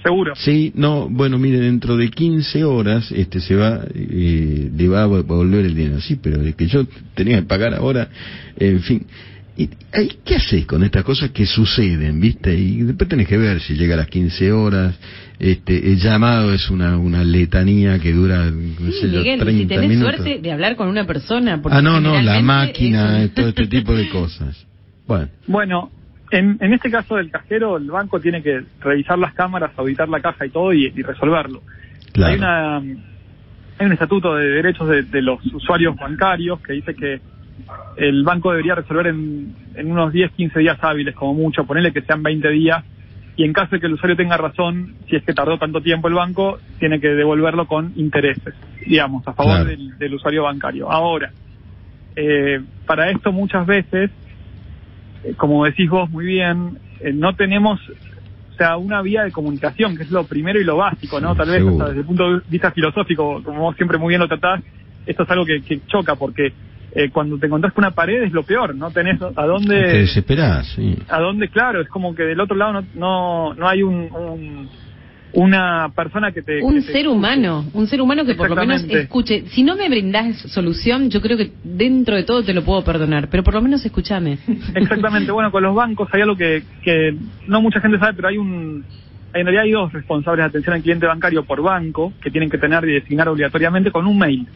Seguro. 0.03 0.33
Sí, 0.35 0.71
no, 0.75 1.09
bueno, 1.09 1.37
mire, 1.39 1.59
dentro 1.59 1.97
de 1.97 2.09
15 2.09 2.63
horas 2.63 3.11
este 3.11 3.39
se 3.39 3.55
va, 3.55 3.81
eh, 3.93 4.71
le 4.75 4.87
va 4.87 5.03
a 5.03 5.05
volver 5.05 5.65
el 5.65 5.75
dinero. 5.75 5.99
Sí, 6.01 6.15
pero 6.21 6.39
de 6.39 6.53
que 6.53 6.67
yo 6.67 6.85
tenía 7.15 7.37
que 7.39 7.47
pagar 7.47 7.73
ahora, 7.73 8.09
en 8.57 8.81
fin. 8.81 9.05
¿Y, 9.57 9.67
¿Qué 10.25 10.35
haces 10.35 10.65
con 10.65 10.83
estas 10.83 11.03
cosas 11.03 11.31
que 11.31 11.45
suceden, 11.45 12.19
viste? 12.19 12.53
Y 12.53 12.81
después 12.83 13.09
tenés 13.09 13.27
que 13.27 13.37
ver 13.37 13.61
si 13.61 13.75
llega 13.75 13.93
a 13.95 13.97
las 13.97 14.07
15 14.07 14.51
horas. 14.51 14.95
Este, 15.39 15.91
el 15.91 15.97
llamado 15.97 16.53
es 16.53 16.69
una, 16.69 16.97
una 16.97 17.23
letanía 17.23 17.99
que 17.99 18.13
dura, 18.13 18.45
no 18.45 18.91
sé 18.91 19.07
Miguel, 19.07 19.39
30 19.39 19.51
si 19.51 19.65
tenés 19.65 19.99
suerte 19.99 20.39
de 20.39 20.51
hablar 20.51 20.75
con 20.75 20.87
una 20.87 21.05
persona. 21.05 21.61
Ah, 21.69 21.81
no, 21.81 21.99
no, 21.99 22.21
la 22.21 22.41
máquina, 22.41 23.27
todo 23.33 23.49
este 23.49 23.67
tipo 23.67 23.93
de 23.93 24.09
cosas. 24.11 24.65
Bueno. 25.05 25.27
Bueno, 25.47 25.91
en, 26.31 26.57
en, 26.61 26.73
este 26.73 26.89
caso 26.89 27.17
del 27.17 27.29
cajero, 27.29 27.77
el 27.77 27.91
banco 27.91 28.19
tiene 28.19 28.41
que 28.41 28.63
revisar 28.79 29.19
las 29.19 29.33
cámaras, 29.33 29.71
auditar 29.77 30.07
la 30.07 30.21
caja 30.21 30.45
y 30.45 30.49
todo 30.49 30.73
y, 30.73 30.89
resolverlo. 30.89 31.61
Hay, 32.15 32.37
una, 32.37 32.77
hay 32.77 33.85
un 33.85 33.91
estatuto 33.91 34.35
de 34.35 34.47
derechos 34.47 34.87
de, 34.87 35.21
los 35.21 35.45
usuarios 35.53 35.97
bancarios 35.97 36.61
que 36.61 36.73
dice 36.73 36.95
que 36.95 37.19
el 37.97 38.23
banco 38.23 38.51
debería 38.51 38.75
resolver 38.75 39.07
en, 39.07 39.53
en 39.75 39.91
unos 39.91 40.13
10, 40.13 40.31
15 40.31 40.59
días 40.59 40.77
hábiles 40.81 41.13
como 41.13 41.33
mucho, 41.33 41.65
ponerle 41.65 41.91
que 41.91 42.01
sean 42.01 42.23
20 42.23 42.49
días 42.51 42.83
y 43.37 43.43
en 43.43 43.53
caso 43.53 43.71
de 43.75 43.79
que 43.81 43.87
el 43.87 43.93
usuario 43.93 44.15
tenga 44.15 44.37
razón, 44.37 44.95
si 45.09 45.15
es 45.15 45.23
que 45.23 45.33
tardó 45.33 45.57
tanto 45.57 45.81
tiempo 45.81 46.07
el 46.07 46.13
banco, 46.13 46.59
tiene 46.79 46.99
que 46.99 47.09
devolverlo 47.09 47.67
con 47.67 47.93
intereses, 47.95 48.53
digamos, 48.85 49.27
a 49.27 49.33
favor 49.33 49.65
del, 49.65 49.97
del, 49.97 50.13
usuario 50.13 50.43
bancario. 50.43 50.91
Ahora, 50.91 51.31
eh, 52.15 52.61
para 52.85 53.09
esto 53.09 53.31
muchas 53.31 53.65
veces 53.65 54.11
eh, 55.25 55.33
como 55.35 55.65
decís 55.65 55.89
vos 55.89 56.09
muy 56.09 56.25
bien, 56.25 56.77
eh, 56.99 57.11
no 57.11 57.35
tenemos 57.35 57.79
o 57.89 58.57
sea, 58.57 58.77
una 58.77 59.01
vía 59.01 59.23
de 59.23 59.31
comunicación, 59.31 59.97
que 59.97 60.03
es 60.03 60.11
lo 60.11 60.25
primero 60.25 60.59
y 60.59 60.63
lo 60.63 60.77
básico, 60.77 61.19
¿no? 61.19 61.35
Tal 61.35 61.49
vez 61.49 61.65
desde 61.65 61.99
el 61.99 62.05
punto 62.05 62.31
de 62.31 62.41
vista 62.47 62.71
filosófico, 62.71 63.41
como 63.43 63.61
vos 63.61 63.75
siempre 63.75 63.97
muy 63.97 64.09
bien 64.09 64.21
lo 64.21 64.27
tratás, 64.27 64.61
esto 65.05 65.23
es 65.23 65.29
algo 65.29 65.45
que, 65.45 65.81
choca 65.87 66.15
porque 66.15 66.53
eh, 66.95 67.09
cuando 67.11 67.37
te 67.37 67.45
encontrás 67.47 67.73
con 67.73 67.83
una 67.83 67.93
pared 67.93 68.23
es 68.23 68.31
lo 68.31 68.43
peor, 68.43 68.73
no 68.73 68.89
tenés 68.89 69.21
a 69.21 69.45
dónde... 69.45 69.81
Te 69.81 69.97
desesperás, 69.97 70.65
sí. 70.75 70.97
A 71.09 71.19
dónde, 71.19 71.49
claro, 71.49 71.81
es 71.81 71.89
como 71.89 72.15
que 72.15 72.23
del 72.23 72.39
otro 72.39 72.55
lado 72.55 72.73
no, 72.73 72.85
no, 72.95 73.53
no 73.53 73.67
hay 73.67 73.83
un 73.83 74.69
una 75.35 75.91
persona 75.93 76.31
que 76.31 76.41
te... 76.41 76.63
Un 76.63 76.81
ser 76.81 77.07
humano, 77.07 77.65
un 77.73 77.87
ser 77.87 78.01
humano 78.01 78.25
que 78.25 78.35
por 78.35 78.49
lo 78.49 78.55
menos 78.55 78.83
escuche. 78.85 79.43
Si 79.49 79.63
no 79.63 79.75
me 79.75 79.89
brindás 79.89 80.37
solución, 80.37 81.09
yo 81.09 81.21
creo 81.21 81.37
que 81.37 81.51
dentro 81.63 82.15
de 82.15 82.23
todo 82.23 82.43
te 82.43 82.53
lo 82.53 82.63
puedo 82.63 82.83
perdonar, 82.83 83.27
pero 83.29 83.43
por 83.43 83.53
lo 83.53 83.61
menos 83.61 83.85
escúchame. 83.85 84.37
Exactamente, 84.75 85.31
bueno, 85.31 85.51
con 85.51 85.61
los 85.61 85.75
bancos 85.75 86.07
hay 86.13 86.21
algo 86.21 86.37
que, 86.37 86.63
que 86.81 87.15
no 87.47 87.61
mucha 87.61 87.81
gente 87.81 87.99
sabe, 87.99 88.13
pero 88.13 88.29
hay 88.29 88.37
un... 88.37 88.85
En 89.33 89.43
realidad 89.43 89.63
hay 89.63 89.71
dos 89.71 89.91
responsables 89.91 90.43
de 90.43 90.47
atención 90.47 90.75
al 90.75 90.81
cliente 90.81 91.05
bancario 91.05 91.43
por 91.43 91.61
banco 91.61 92.13
que 92.21 92.31
tienen 92.31 92.49
que 92.49 92.57
tener 92.57 92.85
y 92.85 92.93
designar 92.93 93.27
obligatoriamente 93.27 93.91
con 93.91 94.05
un 94.07 94.17
mail 94.17 94.47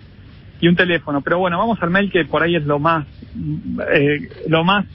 y 0.59 0.67
un 0.67 0.75
teléfono. 0.75 1.21
Pero 1.21 1.39
bueno, 1.39 1.57
vamos 1.57 1.77
al 1.81 1.89
mail 1.89 2.11
que 2.11 2.25
por 2.25 2.43
ahí 2.43 2.55
es 2.55 2.65
lo 2.65 2.79
más, 2.79 3.05
eh, 3.93 4.29
lo 4.47 4.63
más 4.63 4.85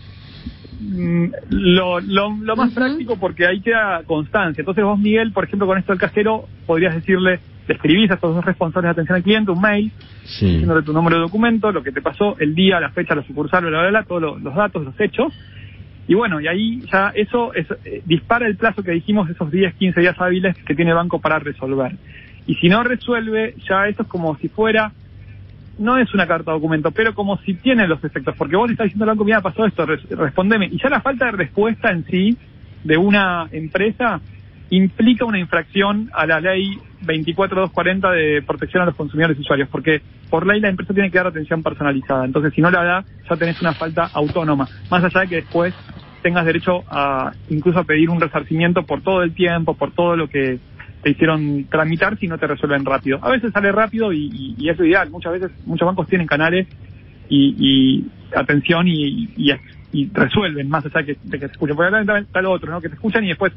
Mm, 0.81 1.27
lo, 1.51 2.01
lo, 2.01 2.57
más 2.57 2.73
práctico 2.73 3.17
porque 3.17 3.47
ahí 3.47 3.61
queda 3.61 4.03
constancia. 4.07 4.61
Entonces 4.61 4.85
vos, 4.85 4.99
Miguel, 4.99 5.33
por 5.33 5.45
ejemplo, 5.45 5.67
con 5.67 5.79
esto 5.79 5.93
del 5.93 6.01
cajero, 6.01 6.47
podrías 6.67 6.95
decirle, 6.95 7.41
le 7.67 7.75
escribís 7.75 8.11
a 8.11 8.15
estos 8.15 8.35
dos 8.35 8.45
responsables 8.45 8.89
de 8.89 8.93
atención 8.93 9.17
al 9.17 9.23
cliente 9.23 9.51
un 9.51 9.61
mail, 9.61 9.93
sí. 10.25 10.47
diciéndole 10.47 10.83
tu 10.83 10.93
número 10.93 11.17
de 11.17 11.23
documento, 11.23 11.73
lo 11.73 11.83
que 11.83 11.93
te 11.93 12.03
pasó, 12.03 12.37
el 12.39 12.55
día, 12.55 12.81
la 12.81 12.91
fecha, 12.91 13.15
la 13.15 13.23
sucursal, 13.23 13.65
bla, 13.65 13.81
bla, 13.81 13.89
bla, 13.89 14.03
todos 14.03 14.43
los, 14.43 14.55
datos, 14.55 14.85
los 14.85 15.01
hechos. 15.01 15.33
Y 16.07 16.15
bueno, 16.15 16.39
y 16.41 16.49
ahí 16.49 16.83
ya 16.93 17.13
eso 17.15 17.55
es, 17.55 17.67
eh, 17.85 18.03
dispara 18.05 18.47
el 18.47 18.57
plazo 18.57 18.83
que 18.83 18.91
dijimos, 18.91 19.31
esos 19.31 19.51
10, 19.51 19.75
15 19.75 20.01
días 20.01 20.17
hábiles 20.21 20.57
que 20.67 20.75
tiene 20.75 20.91
el 20.91 20.97
banco 20.97 21.19
para 21.19 21.39
resolver. 21.39 21.93
Y 22.47 22.57
si 22.57 22.69
no 22.69 22.83
resuelve, 22.83 23.55
ya 23.67 23.89
eso 23.89 24.03
es 24.03 24.09
como 24.09 24.37
si 24.37 24.49
fuera 24.49 24.93
no 25.79 25.99
es 25.99 26.13
una 26.15 26.27
carta 26.27 26.53
documento, 26.53 26.91
pero 26.91 27.15
como 27.15 27.39
si 27.39 27.55
tiene 27.55 27.87
los 27.87 28.03
efectos, 28.05 28.35
porque 28.37 28.57
vos 28.57 28.69
le 28.69 28.73
estás 28.73 28.87
diciendo 28.87 29.05
al 29.05 29.11
banco, 29.11 29.25
mira, 29.25 29.41
pasó 29.41 29.67
esto, 29.67 29.87
respondeme. 29.87 30.67
Y 30.67 30.79
ya 30.81 30.89
la 30.89 31.01
falta 31.01 31.27
de 31.27 31.33
respuesta 31.33 31.91
en 31.91 32.05
sí 32.07 32.37
de 32.85 32.97
una 32.97 33.49
empresa 33.51 34.21
implica 34.71 35.25
una 35.25 35.39
infracción 35.39 36.11
a 36.13 36.27
la 36.27 36.41
ley 36.41 36.79
24240 37.03 38.11
de 38.11 38.43
protección 38.43 38.83
a 38.83 38.87
los 38.87 38.95
consumidores 38.95 39.37
y 39.39 39.41
usuarios, 39.41 39.69
porque 39.69 40.01
por 40.31 40.47
ley 40.47 40.61
la 40.61 40.69
empresa 40.69 40.95
tiene 40.95 41.11
que 41.11 41.19
dar 41.19 41.27
atención 41.27 41.63
personalizada. 41.63 42.25
Entonces, 42.25 42.53
si 42.55 42.61
no 42.61 42.71
la 42.71 42.83
da, 42.83 43.05
ya 43.29 43.37
tenés 43.37 43.61
una 43.61 43.73
falta 43.73 44.11
autónoma, 44.13 44.69
más 44.91 45.05
allá 45.05 45.21
de 45.21 45.29
que 45.29 45.37
después 45.37 45.75
tengas 46.23 46.47
derecho 46.47 46.83
a 46.89 47.33
incluso 47.51 47.81
a 47.81 47.85
pedir 47.85 48.09
un 48.09 48.21
resarcimiento 48.21 48.83
por 48.85 49.03
todo 49.03 49.23
el 49.23 49.35
tiempo, 49.35 49.75
por 49.75 49.93
todo 49.93 50.17
lo 50.17 50.29
que 50.29 50.59
te 51.05 51.11
hicieron 51.11 51.67
tramitar 51.71 52.19
si 52.19 52.27
no 52.27 52.39
te 52.39 52.47
resuelven 52.47 52.85
rápido. 52.85 53.19
A 53.21 53.31
veces 53.31 53.53
sale 53.53 53.71
rápido 53.71 54.11
y, 54.11 54.55
y, 54.57 54.69
es 54.71 54.79
lo 54.79 54.87
ideal. 54.87 55.11
Muchas 55.11 55.35
veces, 55.35 55.51
muchos 55.67 55.87
bancos 55.87 56.09
tienen 56.09 56.27
canales 56.27 56.67
y, 57.29 57.55
y 57.59 58.05
atención 58.35 58.89
y, 58.89 59.29
y, 59.37 60.11
resuelven 60.13 60.69
más 60.69 60.85
allá 60.87 61.03
de 61.03 61.15
que 61.15 61.39
te 61.39 61.47
escuchen. 61.47 61.77
Porque 61.77 62.21
está 62.21 62.41
lo 62.41 62.53
otro, 62.53 62.71
¿no? 62.71 62.81
Que 62.81 62.89
te 62.89 62.95
escuchan 62.95 63.23
y 63.23 63.29
después 63.29 63.53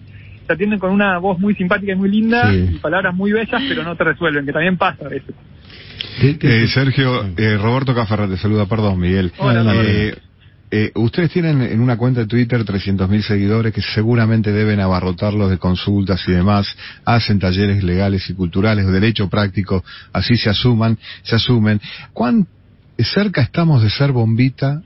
te 0.46 0.54
atienden 0.54 0.77
con 0.77 0.92
una 0.92 1.18
voz 1.20 1.39
muy 1.39 1.56
simpática 1.56 1.94
y 1.94 1.96
muy 1.96 2.12
linda 2.12 2.54
y 2.54 2.80
palabras 2.80 3.16
muy 3.16 3.32
bellas, 3.32 3.63
pero 3.68 3.82
no 3.84 3.96
te 3.96 4.04
resuelven, 4.04 4.46
que 4.46 4.51
también 4.51 4.77
pasa 4.77 5.06
a 5.06 5.10
veces. 5.10 5.34
Eh, 6.22 6.68
Sergio, 6.68 7.25
eh, 7.38 7.58
Roberto 7.58 7.96
Cafarra 7.96 8.27
te 8.27 8.38
saluda, 8.38 8.66
perdón, 8.66 9.00
Miguel. 9.00 9.32
Eh, 9.39 10.16
eh, 10.70 10.92
ustedes 10.96 11.32
tienen 11.32 11.62
en 11.62 11.80
una 11.80 11.96
cuenta 11.96 12.22
de 12.22 12.28
Twitter 12.28 12.66
300.000 12.66 13.22
seguidores 13.22 13.74
que 13.74 13.82
seguramente 13.82 14.52
deben 14.52 14.82
abarrotarlos 14.82 15.50
de 15.50 15.58
consultas 15.58 16.28
y 16.28 16.34
demás. 16.34 16.68
Hacen 17.06 17.40
talleres 17.40 17.84
legales 17.84 18.30
y 18.30 18.34
culturales 18.34 18.86
de 18.86 18.92
derecho 18.92 19.30
práctico, 19.30 19.84
así 20.12 20.36
se 20.36 20.50
asuman, 20.50 20.98
se 21.24 21.36
asumen. 21.36 21.80
¿Cuán 22.12 22.48
cerca 22.98 23.42
estamos 23.42 23.82
de 23.82 23.90
ser 23.90 24.12
bombita 24.12 24.82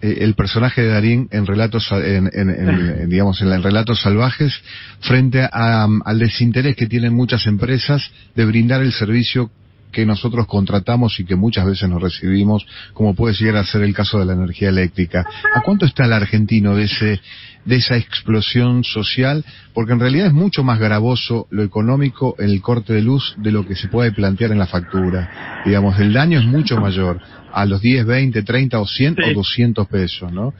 eh, 0.00 0.18
el 0.20 0.34
personaje 0.34 0.80
de 0.80 0.88
Darín 0.88 1.28
en 1.30 1.44
relatos, 1.44 1.90
en, 1.92 2.30
en, 2.32 3.08
digamos, 3.10 3.42
en, 3.42 3.62
relatos 3.62 4.00
salvajes 4.00 4.54
frente 5.00 5.46
al 5.52 6.18
desinterés 6.18 6.74
que 6.76 6.86
tienen 6.86 7.14
muchas 7.14 7.46
empresas 7.46 8.10
de 8.34 8.44
brindar 8.46 8.80
el 8.80 8.92
servicio 8.92 9.50
que 9.92 10.06
nosotros 10.06 10.46
contratamos 10.46 11.18
y 11.20 11.24
que 11.24 11.36
muchas 11.36 11.66
veces 11.66 11.88
nos 11.88 12.02
recibimos, 12.02 12.66
como 12.92 13.14
puede 13.14 13.34
llegar 13.34 13.56
a 13.56 13.64
ser 13.64 13.82
el 13.82 13.94
caso 13.94 14.18
de 14.18 14.26
la 14.26 14.34
energía 14.34 14.68
eléctrica. 14.68 15.26
¿A 15.54 15.62
cuánto 15.62 15.86
está 15.86 16.04
el 16.04 16.12
argentino 16.12 16.74
de 16.74 16.84
ese 16.84 17.20
de 17.64 17.76
esa 17.76 17.96
explosión 17.96 18.84
social? 18.84 19.44
Porque 19.74 19.92
en 19.92 20.00
realidad 20.00 20.28
es 20.28 20.32
mucho 20.32 20.64
más 20.64 20.78
gravoso 20.78 21.46
lo 21.50 21.62
económico 21.62 22.34
en 22.38 22.50
el 22.50 22.62
corte 22.62 22.92
de 22.92 23.02
luz 23.02 23.34
de 23.38 23.52
lo 23.52 23.66
que 23.66 23.74
se 23.74 23.88
puede 23.88 24.12
plantear 24.12 24.52
en 24.52 24.58
la 24.58 24.66
factura. 24.66 25.62
Digamos, 25.64 25.98
el 25.98 26.12
daño 26.12 26.38
es 26.38 26.46
mucho 26.46 26.80
mayor 26.80 27.20
a 27.52 27.64
los 27.66 27.80
10, 27.80 28.06
20, 28.06 28.42
30 28.42 28.80
o 28.80 28.86
100 28.86 29.16
o 29.30 29.34
200 29.34 29.86
pesos, 29.88 30.32
¿no? 30.32 30.54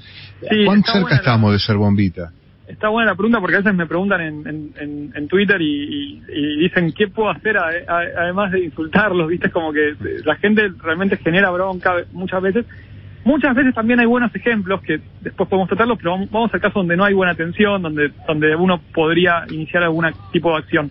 ¿Cuán 0.66 0.82
cerca 0.84 1.16
estamos 1.16 1.52
de 1.52 1.58
ser 1.58 1.76
bombita? 1.76 2.32
Está 2.68 2.90
buena 2.90 3.12
la 3.12 3.16
pregunta 3.16 3.40
porque 3.40 3.56
a 3.56 3.60
veces 3.60 3.74
me 3.74 3.86
preguntan 3.86 4.20
en, 4.20 5.12
en, 5.14 5.28
Twitter 5.28 5.60
y, 5.60 6.20
dicen 6.58 6.92
qué 6.92 7.08
puedo 7.08 7.30
hacer 7.30 7.56
además 7.56 8.52
de 8.52 8.64
insultarlos, 8.64 9.26
viste, 9.26 9.50
como 9.50 9.72
que 9.72 9.94
la 10.24 10.36
gente 10.36 10.70
realmente 10.82 11.16
genera 11.16 11.50
bronca 11.50 11.94
muchas 12.12 12.42
veces. 12.42 12.66
Muchas 13.24 13.54
veces 13.54 13.74
también 13.74 14.00
hay 14.00 14.06
buenos 14.06 14.34
ejemplos 14.34 14.82
que 14.82 15.00
después 15.22 15.48
podemos 15.48 15.68
tratarlos, 15.68 15.98
pero 15.98 16.18
vamos 16.30 16.52
al 16.52 16.60
caso 16.60 16.80
donde 16.80 16.96
no 16.96 17.04
hay 17.04 17.14
buena 17.14 17.32
atención, 17.32 17.80
donde, 17.80 18.12
donde 18.26 18.54
uno 18.54 18.80
podría 18.92 19.44
iniciar 19.50 19.82
algún 19.82 20.06
tipo 20.30 20.50
de 20.52 20.58
acción. 20.58 20.90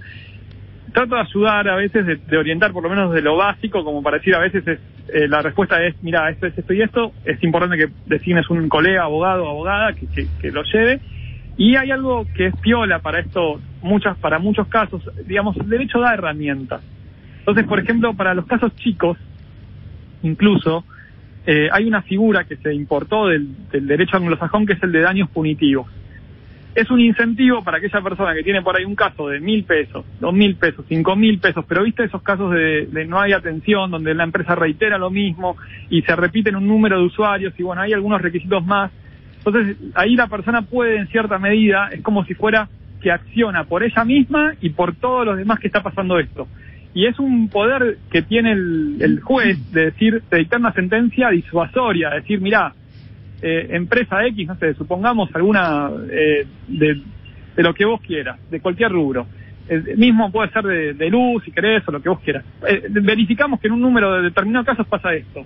Trato 0.94 1.16
de 1.16 1.22
ayudar 1.22 1.70
a 1.70 1.76
veces, 1.76 2.06
de, 2.28 2.38
orientar 2.38 2.72
por 2.72 2.84
lo 2.84 2.90
menos 2.90 3.14
de 3.14 3.22
lo 3.22 3.38
básico, 3.38 3.84
como 3.84 4.02
para 4.02 4.18
decir 4.18 4.34
a 4.34 4.40
veces 4.40 4.68
es, 4.68 4.80
eh, 5.14 5.28
la 5.28 5.44
respuesta 5.44 5.84
es, 5.84 5.96
mira, 6.02 6.28
esto 6.30 6.48
es 6.48 6.58
esto 6.58 6.74
y 6.74 6.82
esto, 6.82 7.12
es 7.24 7.42
importante 7.44 7.78
que 7.78 7.90
designes 8.08 8.50
un 8.50 8.68
colega, 8.68 9.04
abogado 9.04 9.46
o 9.46 9.50
abogada 9.50 9.94
que, 9.94 10.28
que 10.42 10.52
lo 10.52 10.64
lleve 10.64 11.00
y 11.58 11.76
hay 11.76 11.90
algo 11.90 12.26
que 12.36 12.48
es 12.48 12.56
piola 12.58 13.00
para 13.00 13.20
esto, 13.20 13.60
muchas, 13.82 14.16
para 14.18 14.38
muchos 14.38 14.68
casos, 14.68 15.02
digamos, 15.26 15.58
el 15.58 15.68
derecho 15.68 16.00
da 16.00 16.14
herramientas. 16.14 16.82
Entonces, 17.40 17.66
por 17.66 17.80
ejemplo, 17.80 18.14
para 18.14 18.36
los 18.36 18.46
casos 18.46 18.76
chicos, 18.76 19.18
incluso, 20.22 20.86
eh, 21.48 21.68
hay 21.72 21.86
una 21.86 22.04
figura 22.04 22.44
que 22.44 22.58
se 22.58 22.74
importó 22.74 23.28
del, 23.28 23.48
derecho 23.72 24.18
anglosajón 24.18 24.68
que 24.68 24.74
es 24.74 24.84
el 24.84 24.92
de 24.92 25.02
daños 25.02 25.30
punitivos. 25.30 25.88
Es 26.76 26.92
un 26.92 27.00
incentivo 27.00 27.64
para 27.64 27.78
aquella 27.78 28.02
persona 28.02 28.36
que 28.36 28.44
tiene 28.44 28.62
por 28.62 28.78
ahí 28.78 28.86
un 28.86 28.94
caso 28.94 29.30
de 29.30 29.40
mil 29.40 29.64
pesos, 29.64 30.06
dos 30.20 30.34
mil 30.34 30.58
pesos, 30.58 30.86
cinco 30.88 31.16
mil 31.16 31.40
pesos, 31.40 31.66
pero 31.68 31.84
viste 31.84 32.04
esos 32.04 32.22
casos 32.22 32.52
de, 32.52 32.86
de, 32.86 33.06
no 33.06 33.20
hay 33.20 33.34
atención, 33.34 33.90
donde 33.90 34.14
la 34.14 34.26
empresa 34.26 34.54
reitera 34.54 35.00
lo 35.00 35.10
mismo 35.10 35.58
y 35.90 36.04
se 36.04 36.16
repiten 36.16 36.56
un 36.56 36.68
número 36.68 37.00
de 37.00 37.06
usuarios 37.06 37.54
y 37.58 37.64
bueno, 37.64 37.82
hay 37.82 37.94
algunos 37.94 38.22
requisitos 38.22 38.64
más 38.64 38.92
entonces, 39.50 39.78
ahí 39.96 40.16
la 40.16 40.28
persona 40.28 40.62
puede, 40.62 40.98
en 40.98 41.08
cierta 41.08 41.38
medida, 41.40 41.90
es 41.92 42.02
como 42.02 42.26
si 42.26 42.34
fuera 42.34 42.68
que 43.02 43.12
acciona 43.12 43.64
por 43.66 43.84
ella 43.84 44.04
misma 44.04 44.54
y 44.62 44.72
por 44.72 44.96
todos 44.96 45.26
los 45.26 45.38
demás 45.38 45.60
que 45.60 45.68
está 45.68 45.82
pasando 45.82 46.20
esto. 46.20 46.48
Y 46.94 47.06
es 47.06 47.20
un 47.20 47.50
poder 47.50 47.98
que 48.12 48.24
tiene 48.24 48.54
el, 48.54 49.22
juez 49.24 49.72
de 49.72 49.86
decir, 49.86 50.24
de 50.32 50.38
dictar 50.40 50.60
una 50.60 50.74
sentencia 50.74 51.30
disuasoria, 51.30 52.10
decir, 52.10 52.42
mira, 52.42 52.74
eh, 53.42 53.68
empresa 53.72 54.26
X, 54.26 54.48
no 54.48 54.56
sé, 54.56 54.74
supongamos 54.74 55.30
alguna 55.36 55.92
eh, 56.10 56.48
de, 56.68 57.02
lo 57.58 57.74
que 57.74 57.86
vos 57.86 58.02
quieras, 58.02 58.40
de 58.50 58.60
cualquier 58.60 58.92
rubro. 58.92 59.28
El 59.70 59.98
mismo 59.98 60.32
puede 60.32 60.50
ser 60.52 60.64
de, 60.64 61.10
luz, 61.10 61.44
si 61.44 61.52
querés, 61.52 61.88
o 61.88 61.92
lo 61.92 62.02
que 62.02 62.10
vos 62.10 62.20
quieras. 62.22 62.44
Eh, 62.68 62.88
verificamos 62.90 63.60
que 63.60 63.68
en 63.68 63.74
un 63.74 63.82
número 63.82 64.16
de 64.16 64.24
determinados 64.24 64.66
casos 64.66 64.88
pasa 64.88 65.14
esto. 65.14 65.46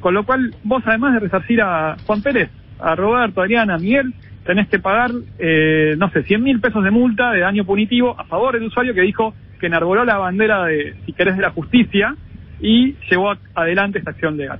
Con 0.00 0.14
lo 0.14 0.24
cual, 0.24 0.52
vos 0.64 0.82
además 0.84 1.14
de 1.14 1.20
resarcir 1.20 1.62
a 1.62 1.96
Juan 2.04 2.22
Pérez, 2.22 2.50
a 2.82 2.94
Roberto, 2.94 3.40
Adriana, 3.40 3.78
Miguel, 3.78 4.12
tenés 4.44 4.68
que 4.68 4.78
pagar, 4.78 5.10
eh, 5.38 5.94
no 5.96 6.10
sé, 6.10 6.22
100 6.24 6.42
mil 6.42 6.60
pesos 6.60 6.82
de 6.82 6.90
multa 6.90 7.30
de 7.32 7.40
daño 7.40 7.64
punitivo 7.64 8.18
a 8.18 8.24
favor 8.24 8.54
del 8.54 8.64
usuario 8.64 8.94
que 8.94 9.02
dijo 9.02 9.34
que 9.60 9.66
enarboló 9.66 10.04
la 10.04 10.18
bandera 10.18 10.64
de, 10.64 10.96
si 11.06 11.12
querés, 11.12 11.36
de 11.36 11.42
la 11.42 11.50
justicia 11.50 12.16
y 12.60 12.94
llevó 13.08 13.34
adelante 13.54 13.98
esta 13.98 14.10
acción 14.10 14.36
legal. 14.36 14.58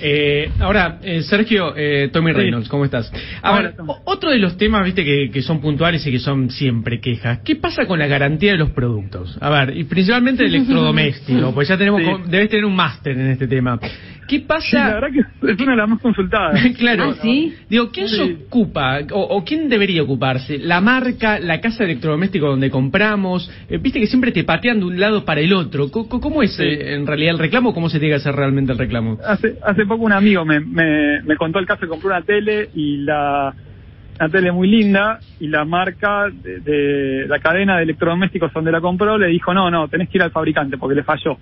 Eh, 0.00 0.50
ahora, 0.60 0.98
eh, 1.02 1.22
Sergio, 1.22 1.74
eh, 1.76 2.10
Tommy 2.12 2.32
Reynolds, 2.32 2.68
¿cómo 2.68 2.84
estás? 2.84 3.12
Ahora, 3.42 3.74
otro 4.04 4.30
de 4.30 4.38
los 4.38 4.56
temas, 4.56 4.84
viste, 4.84 5.04
que, 5.04 5.42
son 5.42 5.60
puntuales 5.60 6.06
y 6.06 6.10
que 6.10 6.18
son 6.18 6.50
siempre 6.50 7.00
quejas. 7.00 7.40
¿Qué 7.44 7.56
pasa 7.56 7.86
con 7.86 7.98
la 7.98 8.06
garantía 8.06 8.52
de 8.52 8.58
los 8.58 8.70
productos? 8.70 9.38
A 9.40 9.50
ver, 9.50 9.76
y 9.76 9.84
principalmente 9.84 10.44
electrodoméstico, 10.44 11.52
pues 11.54 11.68
ya 11.68 11.78
tenemos, 11.78 12.28
debes 12.28 12.50
tener 12.50 12.64
un 12.64 12.76
máster 12.76 13.12
en 13.18 13.30
este 13.30 13.46
tema. 13.46 13.78
¿Qué 14.28 14.40
pasa? 14.40 14.88
la 14.88 14.94
verdad 14.94 15.08
que 15.40 15.52
es 15.52 15.60
una 15.60 15.70
de 15.70 15.76
las 15.78 15.88
más 15.88 16.02
consultadas. 16.02 16.60
claro. 16.78 17.04
¿Ah, 17.04 17.14
sí? 17.22 17.54
Digo, 17.70 17.90
¿quién 17.90 18.08
se 18.08 18.22
ocupa 18.22 18.98
o, 19.10 19.42
quién 19.42 19.70
debería 19.70 20.02
ocuparse? 20.02 20.58
¿La 20.58 20.82
marca, 20.82 21.38
la 21.38 21.62
casa 21.62 21.78
de 21.78 21.92
electrodomésticos 21.92 22.50
donde 22.50 22.70
compramos? 22.70 23.50
Viste 23.80 23.98
que 23.98 24.06
siempre 24.06 24.30
te 24.30 24.44
patean 24.44 24.80
de 24.80 24.84
un 24.84 25.00
lado 25.00 25.24
para 25.24 25.40
el 25.40 25.54
otro. 25.54 25.90
¿Cómo, 25.90 26.42
es 26.42 26.60
en 26.60 27.06
realidad 27.06 27.32
el 27.32 27.38
reclamo? 27.38 27.72
¿Cómo 27.72 27.88
se 27.88 27.98
tiene 27.98 28.12
que 28.12 28.20
hacer 28.20 28.34
realmente 28.34 28.72
el 28.72 28.78
reclamo? 28.78 29.18
Hace, 29.26 29.56
hace 29.62 29.86
poco 29.88 30.04
un 30.04 30.12
amigo 30.12 30.44
me, 30.44 30.60
me, 30.60 31.36
contó 31.36 31.58
el 31.58 31.66
caso 31.66 31.82
de 31.82 31.88
compró 31.88 32.08
una 32.10 32.22
tele 32.22 32.70
y 32.74 32.98
la 32.98 33.54
una 34.20 34.28
tele 34.28 34.50
muy 34.50 34.68
linda 34.68 35.20
y 35.38 35.46
la 35.46 35.64
marca 35.64 36.28
de, 36.28 37.26
la 37.28 37.38
cadena 37.38 37.76
de 37.76 37.84
electrodomésticos 37.84 38.52
donde 38.52 38.72
la 38.72 38.80
compró 38.80 39.16
le 39.16 39.28
dijo 39.28 39.54
no, 39.54 39.70
no, 39.70 39.88
tenés 39.88 40.08
que 40.08 40.18
ir 40.18 40.22
al 40.22 40.30
fabricante 40.30 40.76
porque 40.76 40.96
le 40.96 41.04
falló. 41.04 41.38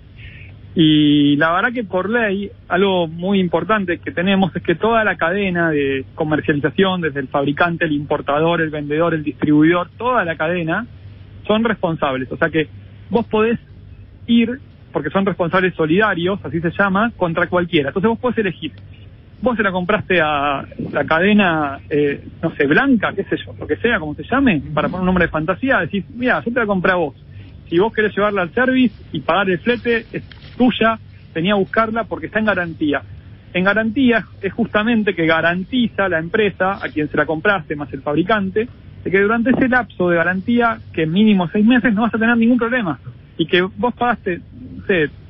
Y 0.79 1.35
la 1.37 1.53
verdad 1.53 1.73
que 1.73 1.83
por 1.83 2.07
ley, 2.07 2.51
algo 2.67 3.07
muy 3.07 3.39
importante 3.39 3.97
que 3.97 4.11
tenemos 4.11 4.55
es 4.55 4.61
que 4.61 4.75
toda 4.75 5.03
la 5.03 5.17
cadena 5.17 5.71
de 5.71 6.05
comercialización, 6.13 7.01
desde 7.01 7.19
el 7.19 7.29
fabricante, 7.29 7.85
el 7.85 7.93
importador, 7.93 8.61
el 8.61 8.69
vendedor, 8.69 9.15
el 9.15 9.23
distribuidor, 9.23 9.89
toda 9.97 10.23
la 10.23 10.35
cadena, 10.35 10.85
son 11.47 11.63
responsables. 11.63 12.31
O 12.31 12.37
sea 12.37 12.49
que 12.49 12.67
vos 13.09 13.25
podés 13.25 13.57
ir 14.27 14.59
porque 14.91 15.09
son 15.09 15.25
responsables 15.25 15.73
solidarios, 15.75 16.39
así 16.43 16.59
se 16.59 16.71
llama, 16.71 17.11
contra 17.15 17.47
cualquiera. 17.47 17.89
Entonces 17.89 18.09
vos 18.09 18.19
podés 18.19 18.37
elegir. 18.39 18.71
Vos 19.41 19.55
se 19.55 19.63
la 19.63 19.71
compraste 19.71 20.19
a 20.19 20.65
la 20.91 21.05
cadena, 21.05 21.79
eh, 21.89 22.23
no 22.41 22.55
sé, 22.55 22.65
blanca, 22.65 23.13
qué 23.13 23.23
sé 23.25 23.37
yo, 23.37 23.53
lo 23.59 23.67
que 23.67 23.75
sea, 23.75 23.99
como 23.99 24.15
se 24.15 24.23
llame, 24.23 24.61
para 24.73 24.87
poner 24.87 25.01
un 25.01 25.05
nombre 25.05 25.25
de 25.25 25.31
fantasía, 25.31 25.79
decís, 25.79 26.05
mira, 26.15 26.41
yo 26.43 26.51
te 26.51 26.59
la 26.59 26.65
compré 26.65 26.91
a 26.91 26.95
vos. 26.95 27.13
Si 27.69 27.77
vos 27.77 27.93
querés 27.93 28.15
llevarla 28.15 28.41
al 28.41 28.53
service 28.53 28.95
y 29.11 29.19
pagar 29.19 29.49
el 29.49 29.59
flete, 29.59 30.05
es 30.11 30.23
tuya, 30.57 30.97
tenía 31.33 31.53
que 31.53 31.59
buscarla 31.59 32.05
porque 32.05 32.27
está 32.27 32.39
en 32.39 32.45
garantía. 32.45 33.03
En 33.53 33.63
garantía 33.63 34.25
es 34.41 34.53
justamente 34.53 35.13
que 35.13 35.25
garantiza 35.25 36.09
la 36.09 36.19
empresa 36.19 36.83
a 36.83 36.89
quien 36.89 37.09
se 37.09 37.17
la 37.17 37.25
compraste 37.25 37.75
más 37.75 37.91
el 37.93 38.01
fabricante, 38.01 38.67
de 39.03 39.11
que 39.11 39.21
durante 39.21 39.51
ese 39.51 39.67
lapso 39.69 40.09
de 40.09 40.17
garantía, 40.17 40.79
que 40.93 41.05
mínimo 41.05 41.47
seis 41.49 41.65
meses, 41.65 41.93
no 41.93 42.01
vas 42.01 42.13
a 42.13 42.17
tener 42.17 42.35
ningún 42.37 42.57
problema. 42.57 42.99
Y 43.37 43.45
que 43.45 43.61
vos 43.61 43.93
pagaste 43.93 44.41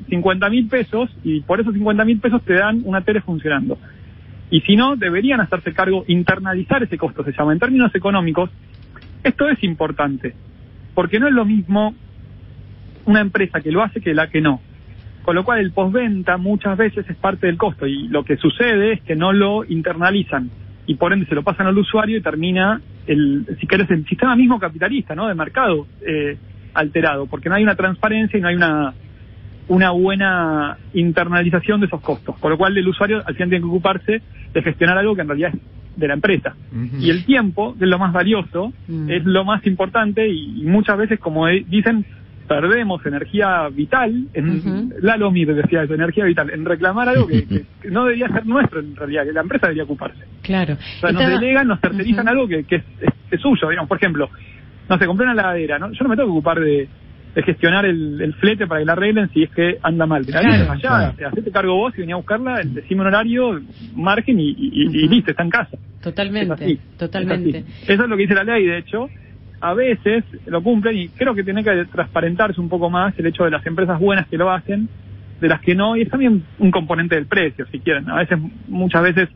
50 0.10 0.50
mil 0.50 0.68
pesos 0.68 1.10
y 1.24 1.42
por 1.42 1.60
esos 1.60 1.74
50 1.74 2.06
mil 2.06 2.20
pesos 2.20 2.42
te 2.44 2.54
dan 2.54 2.82
una 2.86 3.02
tele 3.02 3.22
funcionando. 3.22 3.78
Y 4.50 4.62
si 4.62 4.76
no, 4.76 4.96
deberían 4.96 5.42
hacerse 5.42 5.74
cargo, 5.74 6.06
internalizar 6.08 6.84
ese 6.84 6.98
costo, 6.98 7.24
se 7.24 7.34
llama. 7.34 7.54
En 7.54 7.60
términos 7.60 7.94
económicos, 7.94 8.50
esto 9.24 9.50
es 9.50 9.62
importante, 9.64 10.34
porque 10.94 11.20
no 11.20 11.28
es 11.28 11.34
lo 11.34 11.44
mismo 11.44 11.94
una 13.06 13.20
empresa 13.22 13.60
que 13.60 13.72
lo 13.72 13.84
hace 13.84 14.00
que 14.00 14.14
la 14.14 14.30
que 14.30 14.42
no. 14.42 14.62
Con 15.24 15.36
lo 15.36 15.44
cual 15.44 15.60
el 15.60 15.72
postventa 15.72 16.38
muchas 16.38 16.78
veces 16.78 17.10
es 17.10 17.18
parte 17.18 17.48
del 17.48 17.58
costo 17.58 17.86
y 17.86 18.08
lo 18.08 18.24
que 18.24 18.38
sucede 18.38 18.94
es 18.94 19.02
que 19.02 19.16
no 19.16 19.34
lo 19.34 19.66
internalizan 19.66 20.50
y 20.86 20.96
por 20.96 21.12
ende 21.12 21.26
se 21.26 21.36
lo 21.36 21.44
pasan 21.44 21.68
al 21.68 21.78
usuario 21.78 22.18
y 22.18 22.22
termina 22.22 22.82
el, 23.06 23.46
si 23.60 23.68
querés, 23.68 23.90
el 23.92 24.06
sistema 24.08 24.38
mismo 24.38 24.58
capitalista, 24.58 25.16
¿no? 25.16 25.28
De 25.28 25.36
mercado 25.36 25.86
eh, 26.02 26.38
alterado, 26.78 27.26
porque 27.28 27.50
no 27.50 27.56
hay 27.56 27.64
una 27.64 27.76
transparencia 27.76 28.38
y 28.38 28.42
no 28.42 28.48
hay 28.48 28.56
una 28.56 28.94
una 29.70 29.92
buena 29.92 30.78
internalización 30.94 31.82
de 31.82 31.88
esos 31.88 32.00
costos, 32.00 32.38
por 32.40 32.52
lo 32.52 32.58
cual 32.58 32.78
el 32.78 32.88
usuario 32.88 33.18
al 33.26 33.34
final 33.36 33.50
tiene 33.50 33.64
que 33.64 33.68
ocuparse 33.70 34.22
de 34.54 34.62
gestionar 34.64 34.98
algo 34.98 35.14
que 35.14 35.22
en 35.24 35.28
realidad 35.28 35.52
de 35.96 36.08
la 36.08 36.14
empresa. 36.14 36.56
Y 37.02 37.10
el 37.10 37.26
tiempo, 37.26 37.76
que 37.78 37.84
es 37.84 37.90
lo 37.90 38.00
más 38.00 38.14
valioso, 38.14 38.72
Mm. 38.88 39.10
es 39.10 39.26
lo 39.26 39.44
más 39.44 39.66
importante 39.68 40.26
y, 40.30 40.62
y 40.62 40.66
muchas 40.66 40.98
veces, 40.98 41.20
como 41.20 41.50
e- 41.50 41.66
dicen, 41.68 42.06
perdemos 42.48 43.06
energía 43.06 43.68
vital, 43.70 44.28
en 44.34 44.50
Ujú. 44.60 44.94
Lalo 45.02 45.32
Mir 45.32 45.54
decía 45.54 45.84
eso, 45.84 45.96
energía 45.96 46.24
vital, 46.24 46.50
en 46.50 46.64
reclamar 46.64 47.10
algo 47.10 47.28
que, 47.28 47.46
que- 47.46 47.66
que 47.82 47.92
no 47.92 48.06
debería 48.06 48.30
ser 48.30 48.46
nuestro 48.46 48.80
en 48.80 48.96
realidad, 48.96 49.26
que 49.26 49.34
la 49.34 49.42
empresa 49.42 49.68
debería 49.68 49.84
ocuparse. 49.84 50.24
Claro. 50.44 50.76
O 50.76 51.00
sea, 51.02 51.12
nos 51.12 51.28
delegan, 51.28 51.68
nos 51.68 51.82
tercerizan 51.82 52.28
algo 52.30 52.48
que, 52.48 52.64
que 52.64 52.76
es, 52.78 52.84
es- 53.02 53.14
es 53.32 53.42
suyo, 53.42 53.68
digamos, 53.70 53.90
por 53.90 53.98
ejemplo, 53.98 54.30
no 54.90 54.98
sé, 54.98 55.06
compré 55.06 55.26
una 55.26 55.36
ladera, 55.36 55.80
¿no? 55.80 55.92
yo 55.92 56.04
no 56.04 56.10
me 56.10 56.16
tengo 56.16 56.28
que 56.30 56.32
ocupar 56.38 56.60
de, 56.60 56.88
de 57.38 57.44
gestionar 57.44 57.86
el, 57.86 58.20
el 58.20 58.34
flete 58.34 58.66
para 58.66 58.82
que 58.82 58.86
la 58.86 58.94
arreglen 58.94 59.30
si 59.32 59.44
es 59.44 59.52
que 59.52 59.78
anda 59.84 60.08
mal. 60.08 60.26
La 60.28 60.40
Claro, 60.40 60.72
allá, 60.72 60.80
claro. 60.80 61.14
te 61.16 61.26
hacete 61.26 61.52
cargo 61.52 61.76
vos 61.76 61.94
y 61.96 62.02
venía 62.02 62.16
a 62.16 62.18
buscarla, 62.18 62.62
decime 62.64 63.02
un 63.02 63.08
horario, 63.08 63.62
margen 63.96 64.40
y, 64.40 64.54
listo, 65.08 65.30
está 65.30 65.44
en 65.44 65.52
casa. 65.52 65.76
Es 65.76 66.02
Totalmente, 66.02 66.54
así, 66.54 66.80
totalmente. 66.98 67.60
es. 67.60 67.90
Eso 67.90 68.04
es 68.04 68.10
lo 68.10 68.16
que 68.16 68.24
dice 68.24 68.34
la 68.34 68.44
ley, 68.44 68.66
de 68.66 68.80
hecho. 68.80 69.08
A 69.60 69.76
veces 69.76 70.24
lo 70.48 70.64
cumplen 70.64 70.98
y 70.98 71.10
creo 71.10 71.36
que 71.36 71.44
tiene 71.44 71.64
que 71.64 71.86
transparentarse 71.92 72.60
un 72.60 72.70
poco 72.70 72.90
más 72.90 73.14
el 73.20 73.28
hecho 73.28 73.44
de 73.44 73.52
las 73.52 73.66
empresas 73.68 74.00
buenas 74.00 74.28
que 74.28 74.38
lo 74.38 74.52
hacen, 74.52 74.90
de 75.40 75.48
las 75.48 75.62
que 75.62 75.76
no, 75.76 75.96
y 75.96 76.02
es 76.02 76.10
también 76.10 76.44
un 76.58 76.72
componente 76.72 77.14
del 77.14 77.28
precio, 77.28 77.68
si 77.72 77.80
quieren. 77.80 78.10
A 78.10 78.18
veces, 78.18 78.40
muchas 78.68 79.04
veces, 79.04 79.30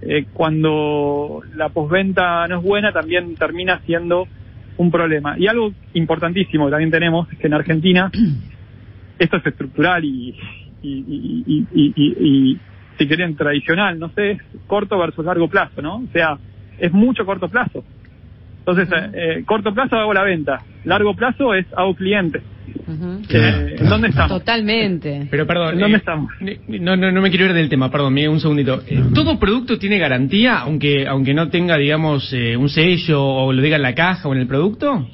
eh, 0.00 0.26
cuando 0.32 1.42
la 1.54 1.68
posventa 1.68 2.48
no 2.48 2.58
es 2.58 2.64
buena, 2.64 2.92
también 2.92 3.36
termina 3.36 3.80
siendo 3.86 4.26
un 4.76 4.90
problema. 4.90 5.36
Y 5.38 5.46
algo 5.46 5.72
importantísimo 5.94 6.66
que 6.66 6.70
también 6.72 6.90
tenemos 6.90 7.30
es 7.32 7.38
que 7.38 7.46
en 7.46 7.54
Argentina 7.54 8.10
esto 9.18 9.36
es 9.36 9.46
estructural 9.46 10.04
y, 10.04 10.36
y, 10.82 10.90
y, 10.90 11.44
y- 11.46 11.66
y- 11.72 11.92
y- 11.96 12.16
y, 12.52 12.60
si 12.98 13.08
quieren 13.08 13.36
tradicional, 13.36 13.98
no 13.98 14.10
sé, 14.10 14.32
es 14.32 14.40
corto 14.66 14.98
versus 14.98 15.24
largo 15.24 15.48
plazo, 15.48 15.80
¿no? 15.80 15.96
O 15.96 16.08
sea, 16.12 16.38
es 16.78 16.92
mucho 16.92 17.24
corto 17.24 17.48
plazo. 17.48 17.84
Entonces, 18.64 18.88
eh, 18.92 19.10
eh, 19.14 19.44
corto 19.44 19.72
plazo 19.74 19.96
hago 19.96 20.12
la 20.14 20.22
venta, 20.22 20.62
largo 20.84 21.14
plazo 21.14 21.54
es 21.54 21.66
hago 21.76 21.94
Ujú. 22.86 23.22
Eh, 23.30 23.76
¿En 23.78 23.88
dónde 23.88 24.08
estamos? 24.08 24.38
Totalmente. 24.38 25.26
Pero 25.30 25.46
perdón, 25.46 25.74
¿En 25.74 25.80
dónde 25.80 25.96
eh, 25.96 25.98
estamos? 25.98 26.30
No, 26.68 26.96
no, 26.96 27.12
no 27.12 27.20
me 27.20 27.30
quiero 27.30 27.46
ir 27.46 27.52
del 27.52 27.68
tema, 27.68 27.90
perdón, 27.90 28.14
Miguel, 28.14 28.30
un 28.30 28.40
segundito. 28.40 28.82
Eh, 28.86 29.02
¿Todo 29.14 29.38
producto 29.38 29.78
tiene 29.78 29.98
garantía, 29.98 30.58
aunque 30.58 31.06
aunque 31.06 31.34
no 31.34 31.48
tenga, 31.48 31.76
digamos, 31.76 32.32
eh, 32.32 32.56
un 32.56 32.68
sello 32.68 33.22
o 33.22 33.52
lo 33.52 33.62
diga 33.62 33.76
en 33.76 33.82
la 33.82 33.94
caja 33.94 34.28
o 34.28 34.34
en 34.34 34.40
el 34.40 34.46
producto? 34.46 35.08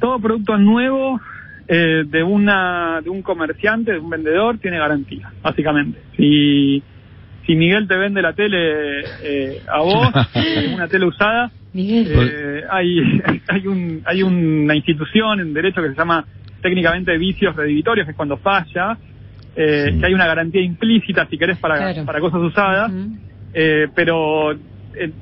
Todo 0.00 0.18
producto 0.18 0.56
nuevo 0.56 1.20
eh, 1.68 2.04
de 2.06 2.22
una 2.22 3.00
de 3.02 3.10
un 3.10 3.22
comerciante, 3.22 3.92
de 3.92 3.98
un 3.98 4.10
vendedor, 4.10 4.58
tiene 4.58 4.78
garantía, 4.78 5.32
básicamente. 5.42 6.00
Si, 6.16 6.82
si 7.46 7.54
Miguel 7.54 7.86
te 7.86 7.96
vende 7.96 8.22
la 8.22 8.32
tele 8.32 9.00
eh, 9.22 9.62
a 9.68 9.78
vos, 9.82 10.08
una 10.74 10.88
tele 10.88 11.06
usada, 11.06 11.52
Miguel. 11.72 12.08
Eh, 12.10 12.64
hay 12.68 12.98
hay 13.48 13.66
un 13.66 14.02
hay 14.04 14.22
una 14.22 14.74
institución 14.74 15.40
en 15.40 15.54
derecho 15.54 15.82
que 15.82 15.90
se 15.90 15.94
llama 15.94 16.24
técnicamente 16.60 17.16
vicios 17.18 17.54
redivitorios 17.56 18.06
que 18.06 18.10
es 18.12 18.16
cuando 18.16 18.36
falla 18.38 18.96
eh, 19.56 19.90
Sí. 19.92 19.98
que 20.00 20.06
hay 20.06 20.14
una 20.14 20.26
garantía 20.26 20.62
implícita 20.62 21.26
si 21.26 21.36
querés 21.36 21.58
para 21.58 21.76
Claro. 21.76 22.04
para 22.06 22.20
cosas 22.20 22.40
usadas. 22.40 22.92
Eh, 23.52 23.88
pero 23.96 24.52
eh, 24.52 24.58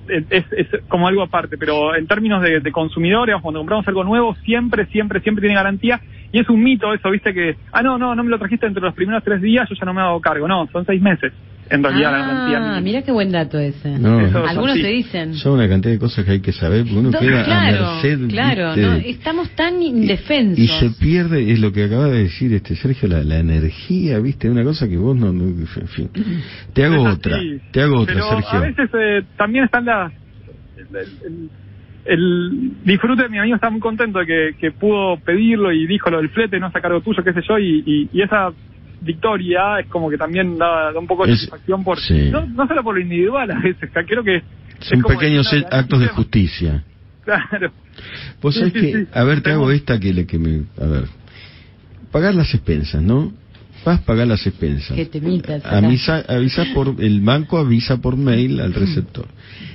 eh, 0.08 0.24
es, 0.28 0.44
es 0.52 0.66
como 0.88 1.08
algo 1.08 1.22
aparte 1.22 1.56
pero 1.56 1.94
en 1.96 2.06
términos 2.06 2.42
de, 2.42 2.60
de 2.60 2.72
consumidores 2.72 3.36
cuando 3.40 3.60
compramos 3.60 3.88
algo 3.88 4.04
nuevo 4.04 4.34
siempre 4.44 4.84
siempre 4.86 5.20
siempre 5.20 5.40
tiene 5.42 5.54
garantía 5.54 5.98
y 6.30 6.40
es 6.40 6.48
un 6.50 6.62
mito 6.62 6.92
eso 6.92 7.10
viste 7.10 7.32
que 7.32 7.56
ah 7.72 7.80
no 7.82 7.96
no 7.96 8.14
no 8.14 8.22
me 8.22 8.28
lo 8.30 8.38
trajiste 8.38 8.66
entre 8.66 8.82
los 8.82 8.92
primeros 8.94 9.24
tres 9.24 9.40
días 9.40 9.66
yo 9.68 9.74
ya 9.74 9.84
no 9.86 9.94
me 9.94 10.02
hago 10.02 10.20
cargo 10.20 10.46
no 10.46 10.66
son 10.72 10.84
seis 10.84 11.00
meses 11.00 11.32
en 11.70 11.82
realidad 11.82 12.12
la 12.12 12.18
garantía 12.18 12.56
Ah, 12.58 12.60
mínima. 12.60 12.80
mira 12.80 13.02
qué 13.02 13.12
buen 13.12 13.30
dato 13.30 13.58
ese. 13.58 13.98
No, 13.98 14.18
Algunos 14.46 14.74
sí. 14.76 14.82
te 14.82 14.88
dicen. 14.88 15.34
son 15.34 15.52
una 15.54 15.68
cantidad 15.68 15.92
de 15.92 15.98
cosas 15.98 16.24
que 16.24 16.30
hay 16.32 16.40
que 16.40 16.52
saber, 16.52 16.82
porque 16.84 16.96
uno 16.98 17.10
queda 17.10 17.40
a 17.40 17.44
claro, 17.44 17.92
merced. 18.02 18.28
claro. 18.28 18.76
¿no? 18.76 18.92
estamos 18.94 19.50
tan 19.50 19.82
indefensos. 19.82 20.58
Y 20.58 20.68
se 20.68 20.90
pierde, 20.90 21.50
es 21.52 21.60
lo 21.60 21.72
que 21.72 21.84
acaba 21.84 22.06
de 22.08 22.24
decir 22.24 22.52
este 22.54 22.74
Sergio, 22.76 23.08
la, 23.08 23.22
la 23.24 23.38
energía, 23.38 24.18
¿viste? 24.18 24.48
Una 24.50 24.64
cosa 24.64 24.88
que 24.88 24.96
vos 24.96 25.16
no. 25.16 25.32
no- 25.32 25.44
en 25.44 25.88
fin. 25.88 26.10
Te 26.72 26.84
hago 26.84 27.08
Es 27.08 27.14
otra, 27.16 27.36
así. 27.36 27.60
te 27.72 27.82
hago 27.82 28.00
otra, 28.00 28.14
Pero 28.14 28.28
Sergio. 28.28 28.58
A 28.58 28.62
veces 28.62 28.90
eh, 28.94 29.22
también 29.36 29.64
están 29.64 29.84
las. 29.84 30.12
El, 30.76 30.96
el- 31.26 31.50
el 32.04 32.72
disfrute 32.86 33.24
de 33.24 33.28
mi 33.28 33.38
amigo 33.38 33.56
está 33.56 33.68
muy 33.68 33.80
contento 33.80 34.18
de 34.20 34.24
que, 34.26 34.50
que 34.58 34.70
pudo 34.70 35.18
pedirlo 35.20 35.70
y 35.72 35.86
dijo 35.86 36.08
lo 36.08 36.16
del 36.18 36.30
flete, 36.30 36.58
no 36.58 36.68
es 36.68 36.74
a 36.76 36.80
cargo 36.80 37.02
tuyo, 37.02 37.22
qué 37.22 37.34
sé 37.34 37.40
yo, 37.46 37.58
y, 37.58 37.82
y, 37.84 38.08
y 38.12 38.22
esa 38.22 38.50
victoria 39.00 39.80
es 39.80 39.86
como 39.86 40.10
que 40.10 40.16
también 40.18 40.58
da, 40.58 40.92
da 40.92 40.98
un 40.98 41.06
poco 41.06 41.26
de 41.26 41.32
Es- 41.32 41.40
satisfacción 41.40 41.84
por. 41.84 41.98
sí. 42.00 42.30
No, 42.30 42.46
no 42.46 42.66
solo 42.66 42.82
por 42.82 42.94
lo 42.94 43.00
individual, 43.00 43.50
a 43.50 43.58
veces, 43.60 43.90
creo 44.06 44.22
que. 44.24 44.36
es 44.36 44.42
Son 44.80 45.02
pequeños 45.02 45.46
actos 45.70 46.00
de 46.00 46.08
justicia. 46.08 46.84
Claro. 47.28 47.70
Vos 48.40 48.54
Sí, 48.54 48.60
sabés 48.60 48.72
sí, 48.72 48.80
que, 48.80 48.92
sí. 49.04 49.06
a 49.12 49.22
ver, 49.22 49.42
te 49.42 49.50
hago 49.50 49.70
esta 49.70 50.00
que, 50.00 50.14
le, 50.14 50.24
que 50.26 50.38
me. 50.38 50.62
A 50.82 50.86
ver. 50.86 51.04
Pagar 52.10 52.34
las 52.34 52.54
expensas, 52.54 53.02
¿no? 53.02 53.32
Vas 53.84 54.00
a 54.00 54.04
pagar 54.06 54.26
las 54.26 54.46
expensas. 54.46 54.96
Que 54.96 55.04
te 55.04 55.18
imitas. 55.18 55.62
Avisa, 55.66 56.24
avisa 56.26 56.64
por, 56.74 56.94
el 57.00 57.20
banco 57.20 57.58
avisa 57.58 57.98
por 57.98 58.16
mail 58.16 58.60
al 58.60 58.72
receptor. 58.72 59.26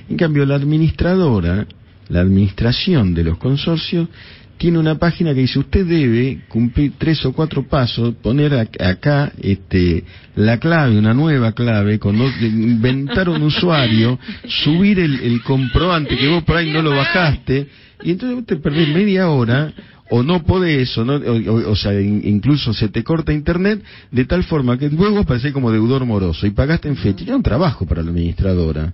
En 0.08 0.16
cambio, 0.16 0.44
la 0.46 0.56
administradora, 0.56 1.66
la 2.08 2.20
administración 2.20 3.14
de 3.14 3.22
los 3.22 3.38
consorcios, 3.38 4.08
tiene 4.56 4.78
una 4.78 4.96
página 4.98 5.34
que 5.34 5.40
dice 5.40 5.58
usted 5.58 5.84
debe 5.86 6.40
cumplir 6.48 6.92
tres 6.98 7.24
o 7.26 7.32
cuatro 7.32 7.64
pasos, 7.66 8.14
poner 8.22 8.52
ac- 8.52 8.80
acá 8.84 9.32
este 9.42 10.04
la 10.36 10.58
clave, 10.58 10.98
una 10.98 11.12
nueva 11.14 11.52
clave, 11.52 11.98
con 11.98 12.16
inventar 12.40 13.28
un 13.28 13.42
usuario, 13.42 14.18
subir 14.64 14.98
el, 15.00 15.20
el 15.20 15.42
comprobante 15.42 16.16
que 16.16 16.28
vos 16.28 16.42
por 16.44 16.56
ahí 16.56 16.70
no 16.70 16.82
lo 16.82 16.90
bajaste, 16.90 17.66
y 18.02 18.10
entonces 18.12 18.36
vos 18.36 18.46
te 18.46 18.56
perdés 18.56 18.88
media 18.88 19.28
hora 19.28 19.72
o 20.10 20.22
no 20.22 20.42
podés, 20.44 20.96
o, 20.98 21.04
no, 21.04 21.14
o, 21.14 21.70
o- 21.70 21.76
sea, 21.76 21.98
in- 22.00 22.22
incluso 22.24 22.72
se 22.74 22.88
te 22.88 23.02
corta 23.02 23.32
internet, 23.32 23.82
de 24.10 24.24
tal 24.24 24.44
forma 24.44 24.78
que 24.78 24.88
luego 24.90 25.20
aparece 25.20 25.52
como 25.52 25.72
deudor 25.72 26.04
moroso 26.04 26.46
y 26.46 26.50
pagaste 26.50 26.88
en 26.88 26.96
fecha. 26.96 27.24
Era 27.24 27.36
un 27.36 27.42
trabajo 27.42 27.86
para 27.86 28.02
la 28.02 28.10
administradora, 28.10 28.92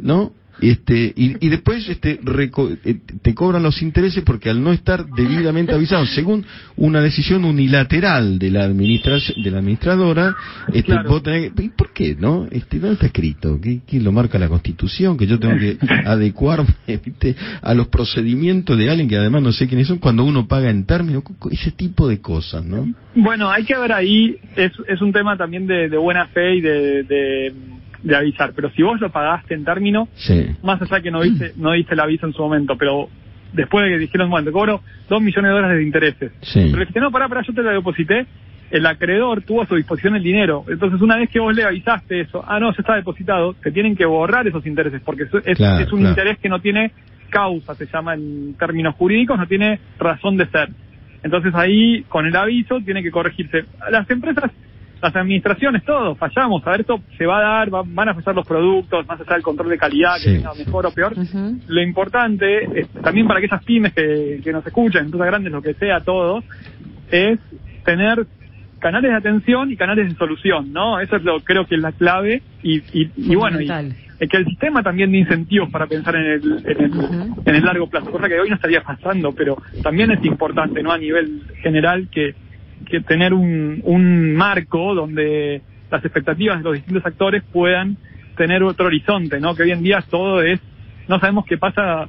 ¿no? 0.00 0.32
Este, 0.60 1.12
y, 1.16 1.44
y 1.44 1.48
después 1.48 1.88
este, 1.88 2.20
reco- 2.20 2.76
eh, 2.84 2.98
te 3.22 3.34
cobran 3.34 3.62
los 3.62 3.80
intereses 3.82 4.22
porque 4.24 4.50
al 4.50 4.62
no 4.62 4.72
estar 4.72 5.06
debidamente 5.06 5.72
avisado, 5.74 6.04
según 6.06 6.44
una 6.76 7.00
decisión 7.00 7.44
unilateral 7.44 8.38
de 8.38 8.50
la 8.50 8.64
administración, 8.64 9.42
de 9.42 9.50
la 9.50 9.58
administradora, 9.58 10.34
este, 10.68 10.92
Claro. 10.92 11.08
vos 11.10 11.22
tenés 11.22 11.52
que- 11.52 11.62
¿y 11.64 11.68
¿por 11.70 11.92
qué, 11.92 12.16
no? 12.18 12.46
Este, 12.50 12.78
¿dónde 12.78 12.94
está 12.94 13.06
escrito? 13.06 13.58
¿Qué, 13.60 13.80
lo 14.00 14.12
marca 14.12 14.38
la 14.38 14.48
Constitución? 14.48 15.16
Que 15.16 15.26
yo 15.26 15.38
tengo 15.38 15.56
que 15.58 15.78
adecuarme 16.04 16.66
¿viste? 16.86 17.34
a 17.62 17.74
los 17.74 17.88
procedimientos 17.88 18.76
de 18.76 18.90
alguien 18.90 19.08
que 19.08 19.16
además 19.16 19.42
no 19.42 19.52
sé 19.52 19.66
quiénes 19.68 19.86
son 19.86 19.98
cuando 19.98 20.24
uno 20.24 20.46
paga 20.46 20.70
en 20.70 20.84
términos, 20.84 21.22
ese 21.50 21.70
tipo 21.72 22.08
de 22.08 22.20
cosas, 22.20 22.64
¿no? 22.64 22.92
Bueno, 23.14 23.50
hay 23.50 23.64
que 23.64 23.76
ver 23.76 23.92
ahí, 23.92 24.36
es, 24.56 24.72
es 24.88 25.00
un 25.00 25.12
tema 25.12 25.36
también 25.36 25.66
de, 25.66 25.88
de 25.88 25.96
buena 25.96 26.26
fe 26.28 26.56
y 26.56 26.60
de, 26.60 27.02
de, 27.04 27.52
de 28.02 28.16
avisar, 28.16 28.52
pero 28.54 28.70
si 28.70 28.82
vos 28.82 29.00
lo 29.00 29.10
pagaste 29.10 29.54
en 29.54 29.64
término, 29.64 30.08
Sí. 30.14 30.46
más 30.62 30.80
allá 30.82 31.00
que 31.00 31.10
no 31.10 31.20
diste, 31.22 31.52
no 31.56 31.72
diste 31.72 31.94
el 31.94 32.00
aviso 32.00 32.26
en 32.26 32.32
su 32.32 32.42
momento, 32.42 32.76
pero 32.76 33.08
después 33.52 33.84
de 33.84 33.90
que 33.92 33.98
dijeron, 33.98 34.30
bueno, 34.30 34.46
te 34.46 34.52
cobro 34.52 34.80
dos 35.08 35.20
millones 35.20 35.48
de 35.50 35.54
dólares 35.54 35.76
de 35.78 35.82
intereses. 35.84 36.32
Sí. 36.42 36.60
Pero 36.64 36.72
le 36.76 36.80
dijiste, 36.80 37.00
no, 37.00 37.10
pará, 37.10 37.28
pará, 37.28 37.42
yo 37.42 37.52
te 37.52 37.62
lo 37.62 37.70
deposité, 37.70 38.26
el 38.70 38.86
acreedor 38.86 39.42
tuvo 39.42 39.62
a 39.62 39.66
su 39.66 39.74
disposición 39.74 40.14
el 40.14 40.22
dinero. 40.22 40.64
Entonces, 40.68 41.00
una 41.02 41.16
vez 41.16 41.28
que 41.28 41.40
vos 41.40 41.54
le 41.54 41.64
avisaste 41.64 42.20
eso, 42.20 42.44
ah, 42.46 42.60
no, 42.60 42.70
ya 42.70 42.76
está 42.78 42.94
depositado, 42.94 43.54
te 43.54 43.72
tienen 43.72 43.96
que 43.96 44.06
borrar 44.06 44.46
esos 44.46 44.64
intereses, 44.64 45.02
porque 45.04 45.24
es, 45.24 45.30
es- 45.44 45.56
Claro, 45.56 45.80
es 45.84 45.92
un 45.92 45.98
claro. 45.98 46.10
interés 46.10 46.38
que 46.38 46.48
no 46.48 46.60
tiene 46.60 46.92
causa, 47.28 47.74
se 47.74 47.86
llama 47.86 48.14
en 48.14 48.54
términos 48.54 48.94
jurídicos, 48.94 49.38
no 49.38 49.46
tiene 49.46 49.78
razón 49.98 50.36
de 50.36 50.46
ser. 50.46 50.68
Entonces 51.22 51.52
ahí, 51.54 52.02
con 52.08 52.26
el 52.26 52.34
aviso, 52.34 52.80
tiene 52.84 53.02
que 53.02 53.10
corregirse. 53.10 53.64
Las 53.90 54.08
empresas, 54.10 54.50
las 55.02 55.16
administraciones, 55.16 55.84
todo, 55.84 56.14
fallamos. 56.14 56.66
A 56.66 56.70
ver, 56.72 56.80
esto 56.80 57.00
se 57.16 57.26
va 57.26 57.38
a 57.38 57.42
dar, 57.42 57.74
va- 57.74 57.82
van 57.86 58.08
a 58.10 58.14
fallar 58.14 58.34
los 58.34 58.46
productos, 58.46 59.06
más 59.06 59.20
allá 59.20 59.34
del 59.34 59.42
control 59.42 59.70
de 59.70 59.78
calidad, 59.78 60.14
que 60.16 60.30
Sí, 60.30 60.36
tenga 60.36 60.52
sí, 60.54 60.64
mejor 60.66 60.86
o 60.86 60.90
peor. 60.92 61.14
Lo 61.68 61.82
importante, 61.82 62.80
es, 62.80 62.88
también 63.02 63.26
para 63.26 63.38
aquellas 63.38 63.64
pymes 63.64 63.92
que, 63.94 64.40
que 64.44 64.52
nos 64.52 64.66
escuchan, 64.66 65.06
empresas 65.06 65.26
grandes, 65.26 65.52
lo 65.52 65.62
que 65.62 65.74
sea, 65.74 66.00
todos, 66.00 66.44
es 67.10 67.38
tener 67.84 68.26
canales 68.78 69.10
de 69.10 69.16
atención 69.16 69.70
y 69.70 69.76
canales 69.76 70.08
de 70.08 70.14
solución, 70.16 70.72
¿no? 70.72 71.00
Eso 71.00 71.16
es 71.16 71.22
lo 71.22 71.40
creo 71.40 71.66
que 71.66 71.74
es 71.74 71.80
la 71.80 71.92
clave 71.92 72.42
y, 72.62 72.78
y, 72.92 73.10
y 73.16 73.34
bueno, 73.34 73.58
y, 73.60 73.66
que 74.28 74.36
el 74.36 74.44
sistema 74.46 74.82
también 74.82 75.10
de 75.12 75.18
incentivos 75.18 75.70
para 75.70 75.86
pensar 75.86 76.14
en 76.16 76.26
el, 76.26 76.42
en 76.66 76.84
el, 76.84 76.92
en 77.46 77.54
el 77.54 77.64
largo 77.64 77.88
plazo, 77.88 78.10
cosa 78.10 78.28
que 78.28 78.38
hoy 78.38 78.48
no 78.50 78.54
estaría 78.56 78.82
pasando, 78.82 79.32
pero 79.32 79.56
también 79.82 80.10
es 80.10 80.22
importante, 80.24 80.82
¿no? 80.82 80.92
A 80.92 80.98
nivel 80.98 81.42
general 81.62 82.08
que, 82.12 82.34
que 82.88 83.00
tener 83.00 83.32
un, 83.34 83.80
un 83.84 84.34
marco 84.34 84.94
donde 84.94 85.62
las 85.90 86.04
expectativas 86.04 86.58
de 86.58 86.64
los 86.64 86.74
distintos 86.74 87.04
actores 87.04 87.42
puedan 87.52 87.96
tener 88.36 88.62
otro 88.62 88.86
horizonte, 88.86 89.40
¿no? 89.40 89.54
Que 89.54 89.64
hoy 89.64 89.72
en 89.72 89.82
día 89.82 90.02
todo 90.08 90.40
es, 90.42 90.60
no 91.08 91.18
sabemos 91.18 91.44
qué 91.46 91.58
pasa 91.58 92.06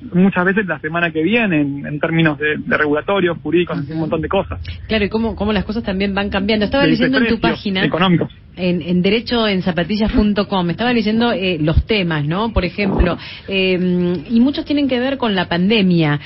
muchas 0.12 0.44
veces 0.44 0.66
la 0.66 0.78
semana 0.78 1.10
que 1.10 1.22
viene 1.22 1.60
en, 1.60 1.84
en 1.86 1.98
términos 2.00 2.38
de, 2.38 2.56
de 2.56 2.76
regulatorios, 2.76 3.36
jurídicos, 3.42 3.78
un 3.90 3.98
montón 3.98 4.20
de 4.20 4.28
cosas. 4.28 4.60
Claro, 4.86 5.04
y 5.04 5.08
cómo, 5.08 5.34
cómo 5.34 5.52
las 5.52 5.64
cosas 5.64 5.82
también 5.82 6.14
van 6.14 6.30
cambiando. 6.30 6.64
Estaba 6.64 6.84
De 6.84 6.90
leyendo 6.90 7.18
en 7.18 7.26
tu 7.26 7.40
página. 7.40 7.84
Económicos. 7.84 8.30
en, 8.56 8.80
en 8.80 9.02
derechoenzapatillas.com, 9.02 10.70
estaba 10.70 10.92
leyendo 10.92 11.32
eh, 11.32 11.58
los 11.60 11.84
temas, 11.86 12.24
¿no? 12.24 12.52
Por 12.52 12.64
ejemplo, 12.64 13.18
eh, 13.48 14.22
y 14.30 14.40
muchos 14.40 14.64
tienen 14.64 14.88
que 14.88 15.00
ver 15.00 15.18
con 15.18 15.34
la 15.34 15.48
pandemia. 15.48 16.20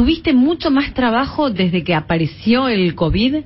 ¿Tuviste 0.00 0.32
mucho 0.32 0.70
más 0.70 0.94
trabajo 0.94 1.50
desde 1.50 1.84
que 1.84 1.94
apareció 1.94 2.68
el 2.68 2.94
COVID? 2.94 3.44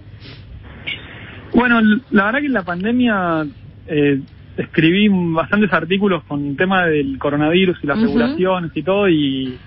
Bueno, 1.52 1.80
la 2.12 2.26
verdad 2.26 2.38
que 2.38 2.46
en 2.46 2.52
la 2.52 2.62
pandemia 2.62 3.44
eh, 3.88 4.20
escribí 4.56 5.08
bastantes 5.10 5.72
artículos 5.72 6.22
con 6.22 6.46
el 6.46 6.56
tema 6.56 6.86
del 6.86 7.18
coronavirus 7.18 7.76
y 7.82 7.86
las 7.88 8.00
regulaciones 8.00 8.70
y 8.72 8.82
todo, 8.84 9.08
y, 9.08 9.58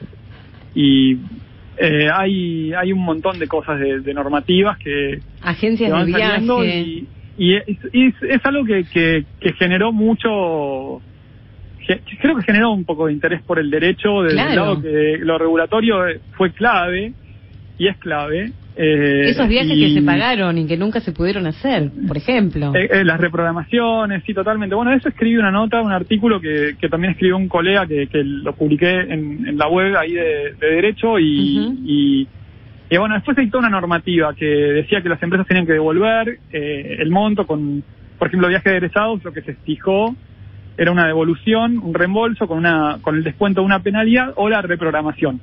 y 0.76 1.18
eh, 1.76 2.08
hay 2.10 2.72
hay 2.72 2.94
un 2.94 3.04
montón 3.04 3.38
de 3.38 3.50
cosas 3.50 3.82
de, 3.82 4.14
normativas 4.14 4.78
que 4.78 5.20
agencias 5.42 5.92
de 5.92 6.06
viaje 6.06 7.06
y, 7.38 7.56
es, 7.56 8.46
algo 8.46 8.64
que, 8.64 8.86
que, 8.86 9.26
que 9.42 9.52
generó 9.60 9.92
mucho 9.92 11.02
creo 12.22 12.36
que 12.36 12.44
generó 12.44 12.72
un 12.72 12.86
poco 12.86 13.08
de 13.08 13.14
interés 13.14 13.42
por 13.42 13.60
el 13.60 13.70
derecho, 13.70 14.22
del 14.22 14.36
lado 14.36 14.82
que 14.82 15.18
lo 15.20 15.38
regulatorio 15.38 15.98
fue 16.38 16.52
clave 16.52 17.14
y 17.78 17.88
es 17.88 17.98
clave. 17.98 18.52
Eh, 18.80 19.30
Esos 19.30 19.48
viajes 19.48 19.74
que 19.74 19.94
se 19.94 20.02
pagaron 20.04 20.56
y 20.58 20.68
que 20.68 20.78
nunca 20.78 21.00
se 21.00 21.12
pudieron 21.12 21.48
hacer, 21.48 21.90
por 22.08 22.16
ejemplo. 22.16 22.76
Eh, 22.76 22.88
eh, 22.92 23.04
las 23.04 23.20
reprogramaciones, 23.20 24.24
sí, 24.24 24.34
totalmente. 24.36 24.76
Bueno, 24.76 24.94
eso 24.94 25.10
escribí 25.10 25.36
una 25.38 25.50
nota, 25.50 25.82
un 25.82 25.92
artículo 25.92 26.40
que, 26.40 26.76
que 26.80 26.88
también 26.88 27.14
escribió 27.14 27.38
un 27.38 27.48
colega 27.48 27.88
que, 27.88 28.08
que 28.08 28.24
lo 28.24 28.54
publiqué 28.54 28.92
en, 28.92 29.48
en 29.48 29.58
la 29.58 29.68
web 29.68 29.96
ahí 29.98 30.14
de, 30.14 30.56
Derecho 30.60 31.18
y, 31.18 32.28
y, 32.92 32.98
bueno, 32.98 33.16
después 33.16 33.38
hay 33.40 33.50
toda 33.50 33.68
una 33.68 33.70
normativa 33.70 34.34
que 34.36 34.46
decía 34.46 35.02
que 35.02 35.10
las 35.10 35.22
empresas 35.24 35.48
tenían 35.48 35.66
que 35.66 35.74
devolver 35.74 36.40
el 36.52 37.10
monto 37.10 37.48
con, 37.48 37.84
por 38.20 38.28
ejemplo, 38.28 38.48
viaje 38.48 38.70
de 38.70 38.78
egresados, 38.78 39.24
lo 39.24 39.34
que 39.34 39.42
se 39.42 39.56
fijó 39.56 40.16
era 40.78 40.92
una 40.92 41.08
devolución, 41.08 41.80
un 41.80 41.94
reembolso 41.94 42.48
con, 42.48 42.60
una, 42.60 43.00
con 43.02 43.16
el 43.16 43.24
descuento 43.24 43.62
de 43.62 43.66
una 43.66 43.80
penalidad 43.80 44.34
o 44.36 44.48
la 44.48 44.62
reprogramación. 44.62 45.42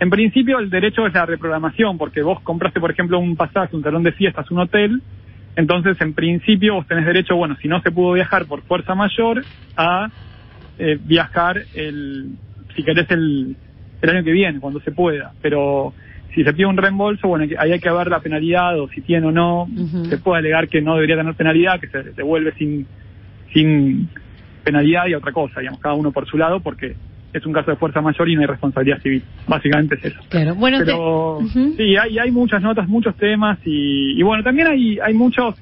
En 0.00 0.10
principio 0.10 0.58
el 0.58 0.68
derecho 0.68 1.06
es 1.06 1.14
la 1.14 1.24
reprogramación, 1.24 1.96
porque 1.96 2.22
vos 2.22 2.40
compraste, 2.40 2.80
por 2.80 2.90
ejemplo, 2.90 3.18
un 3.18 3.36
pasaje, 3.36 3.76
un 3.76 3.84
salón 3.84 4.02
de 4.02 4.12
fiestas, 4.12 4.50
un 4.50 4.58
hotel, 4.58 5.00
entonces 5.54 6.00
en 6.00 6.14
principio 6.14 6.74
vos 6.74 6.86
tenés 6.86 7.06
derecho, 7.06 7.36
bueno, 7.36 7.56
si 7.62 7.68
no 7.68 7.80
se 7.82 7.92
pudo 7.92 8.14
viajar 8.14 8.46
por 8.46 8.62
fuerza 8.62 8.94
mayor, 8.94 9.44
a 9.76 10.10
eh, 10.78 10.98
viajar 11.04 11.62
el, 11.74 12.30
si 12.74 12.82
querés 12.82 13.08
el, 13.10 13.54
el 14.00 14.10
año 14.10 14.24
que 14.24 14.32
viene, 14.32 14.58
cuando 14.58 14.80
se 14.80 14.90
pueda. 14.90 15.32
Pero 15.40 15.92
si 16.34 16.42
se 16.42 16.52
pide 16.52 16.66
un 16.66 16.76
reembolso, 16.76 17.28
bueno, 17.28 17.44
ahí 17.58 17.72
hay 17.72 17.80
que 17.80 17.90
ver 17.90 18.08
la 18.08 18.20
penalidad 18.20 18.78
o 18.80 18.88
si 18.88 19.02
tiene 19.02 19.26
o 19.26 19.32
no. 19.32 19.68
Se 20.08 20.18
puede 20.18 20.38
alegar 20.38 20.68
que 20.68 20.80
no 20.80 20.94
debería 20.94 21.16
tener 21.16 21.34
penalidad, 21.34 21.78
que 21.78 21.88
se 21.88 22.02
devuelve 22.02 22.52
sin, 22.54 22.86
sin 23.52 24.08
penalidad 24.64 25.06
y 25.06 25.14
otra 25.14 25.32
cosa, 25.32 25.60
digamos, 25.60 25.80
cada 25.80 25.94
uno 25.94 26.12
por 26.12 26.26
su 26.26 26.36
lado, 26.38 26.60
porque 26.60 26.96
es 27.32 27.46
un 27.46 27.52
caso 27.52 27.70
de 27.70 27.76
fuerza 27.76 28.00
mayor 28.00 28.28
y 28.28 28.34
no 28.34 28.42
hay 28.42 28.46
responsabilidad 28.46 29.00
civil. 29.00 29.22
Básicamente 29.46 29.94
es 29.96 30.04
eso. 30.06 30.20
Claro, 30.28 30.54
bueno, 30.54 30.78
pero 30.80 31.38
sí, 31.52 31.96
hay, 31.96 32.18
hay 32.18 32.30
muchas 32.30 32.62
notas, 32.62 32.88
muchos 32.88 33.16
temas 33.16 33.58
y, 33.64 34.18
y 34.18 34.22
bueno, 34.22 34.42
también 34.42 34.68
hay, 34.68 34.98
hay 34.98 35.14
muchos, 35.14 35.54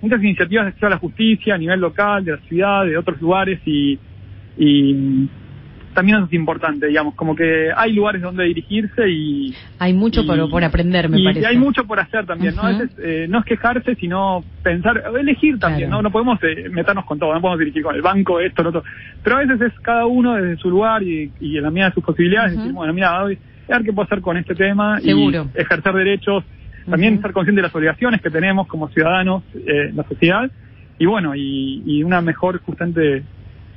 muchas 0.00 0.22
iniciativas 0.22 0.64
de 0.64 0.68
acceso 0.70 0.86
a 0.86 0.90
la 0.90 0.98
justicia 0.98 1.54
a 1.54 1.58
nivel 1.58 1.80
local, 1.80 2.24
de 2.24 2.32
la 2.32 2.38
ciudad, 2.38 2.84
de 2.84 2.98
otros 2.98 3.20
lugares 3.20 3.60
y, 3.64 3.98
y 4.58 5.28
también 5.94 6.18
eso 6.18 6.26
es 6.26 6.32
importante, 6.32 6.86
digamos, 6.86 7.14
como 7.14 7.36
que 7.36 7.70
hay 7.76 7.92
lugares 7.92 8.22
donde 8.22 8.44
dirigirse 8.44 9.08
y... 9.08 9.54
Hay 9.78 9.92
mucho 9.92 10.26
por, 10.26 10.50
por 10.50 10.64
aprender, 10.64 11.08
me 11.08 11.22
parece. 11.22 11.40
Y 11.40 11.44
hay 11.44 11.56
mucho 11.56 11.84
por 11.84 12.00
hacer 12.00 12.26
también, 12.26 12.54
¿no? 12.56 12.62
Eh, 12.98 13.26
no 13.28 13.40
es 13.40 13.44
quejarse, 13.44 13.94
sino 13.96 14.44
pensar, 14.62 15.02
elegir 15.18 15.58
también, 15.58 15.90
¿no? 15.90 16.02
No 16.02 16.10
podemos 16.10 16.38
eh, 16.42 16.68
meternos 16.70 17.04
con 17.04 17.18
todo, 17.18 17.34
no 17.34 17.40
podemos 17.40 17.58
dirigir 17.58 17.82
con 17.82 17.94
el 17.94 18.02
banco, 18.02 18.40
esto, 18.40 18.62
lo 18.62 18.70
otro. 18.70 18.84
Pero 19.22 19.36
a 19.36 19.38
veces 19.40 19.60
es 19.60 19.80
cada 19.80 20.06
uno 20.06 20.34
desde 20.34 20.56
su 20.56 20.70
lugar 20.70 21.02
y, 21.02 21.30
y 21.40 21.56
en 21.56 21.62
la 21.62 21.70
medida 21.70 21.88
de 21.88 21.94
sus 21.94 22.04
posibilidades, 22.04 22.56
decir, 22.56 22.72
bueno, 22.72 22.92
mira, 22.92 23.18
a 23.18 23.24
ver 23.24 23.38
qué 23.68 23.92
puedo 23.92 24.06
hacer 24.06 24.20
con 24.20 24.36
este 24.36 24.54
tema 24.54 24.98
Seguro. 25.00 25.48
y 25.54 25.60
ejercer 25.60 25.92
derechos, 25.94 26.44
también 26.88 27.20
ser 27.20 27.32
consciente 27.32 27.60
de 27.60 27.68
las 27.68 27.74
obligaciones 27.74 28.20
que 28.20 28.30
tenemos 28.30 28.66
como 28.66 28.88
ciudadanos 28.88 29.42
eh, 29.54 29.88
en 29.90 29.96
la 29.96 30.04
sociedad 30.04 30.50
y 30.98 31.06
bueno, 31.06 31.34
y, 31.34 31.82
y 31.84 32.04
una 32.04 32.20
mejor 32.20 32.60
justamente 32.62 33.24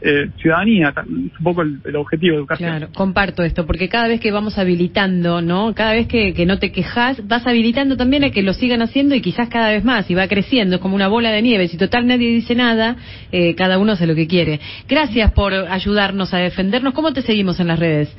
eh, 0.07 0.29
ciudadanía, 0.37 0.93
es 0.95 1.07
un 1.07 1.31
poco 1.43 1.63
el, 1.63 1.95
objetivo 1.95 2.33
de 2.33 2.39
educación. 2.41 2.69
Claro, 2.69 2.89
comparto 2.93 3.41
esto, 3.41 3.65
porque 3.65 3.89
cada 3.89 4.07
vez 4.07 4.19
que 4.19 4.31
vamos 4.31 4.59
habilitando, 4.59 5.41
¿no? 5.41 5.73
Cada 5.73 5.93
vez 5.93 6.07
que, 6.07 6.35
que 6.35 6.45
no 6.45 6.59
te 6.59 6.71
quejas, 6.71 7.27
vas 7.27 7.47
habilitando 7.47 7.97
también 7.97 8.23
a 8.23 8.29
que 8.29 8.43
lo 8.43 8.53
sigan 8.53 8.83
haciendo 8.83 9.15
y 9.15 9.21
quizás 9.21 9.49
cada 9.49 9.71
vez 9.71 9.83
más, 9.83 10.09
y 10.11 10.13
va 10.13 10.27
creciendo, 10.27 10.75
es 10.75 10.81
como 10.81 10.93
una 10.93 11.07
bola 11.07 11.31
de 11.31 11.41
nieve. 11.41 11.67
Si 11.67 11.77
total 11.77 12.05
nadie 12.05 12.29
dice 12.29 12.53
nada, 12.53 12.97
eh, 13.31 13.55
cada 13.55 13.79
uno 13.79 13.93
hace 13.93 14.05
lo 14.05 14.13
que 14.13 14.27
quiere. 14.27 14.59
Gracias 14.87 15.31
por 15.31 15.53
ayudarnos 15.53 16.35
a 16.35 16.37
defendernos. 16.37 16.93
¿Cómo 16.93 17.11
te 17.11 17.23
seguimos 17.23 17.59
en 17.59 17.67
las 17.67 17.79
redes? 17.79 18.15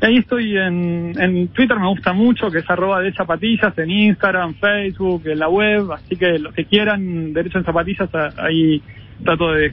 Ahí 0.00 0.16
estoy 0.16 0.56
en, 0.56 1.12
en 1.18 1.48
Twitter, 1.48 1.78
me 1.78 1.88
gusta 1.88 2.14
mucho, 2.14 2.50
que 2.50 2.60
es 2.60 2.70
arroba 2.70 3.02
de 3.02 3.12
zapatillas, 3.12 3.76
en 3.76 3.90
Instagram, 3.90 4.54
Facebook, 4.54 5.22
en 5.26 5.38
la 5.38 5.50
web, 5.50 5.92
así 5.92 6.16
que 6.16 6.38
los 6.38 6.54
que 6.54 6.64
quieran, 6.64 7.34
Derecho 7.34 7.58
en 7.58 7.64
Zapatillas, 7.64 8.08
ahí 8.38 8.80
trato 9.24 9.52
de, 9.52 9.72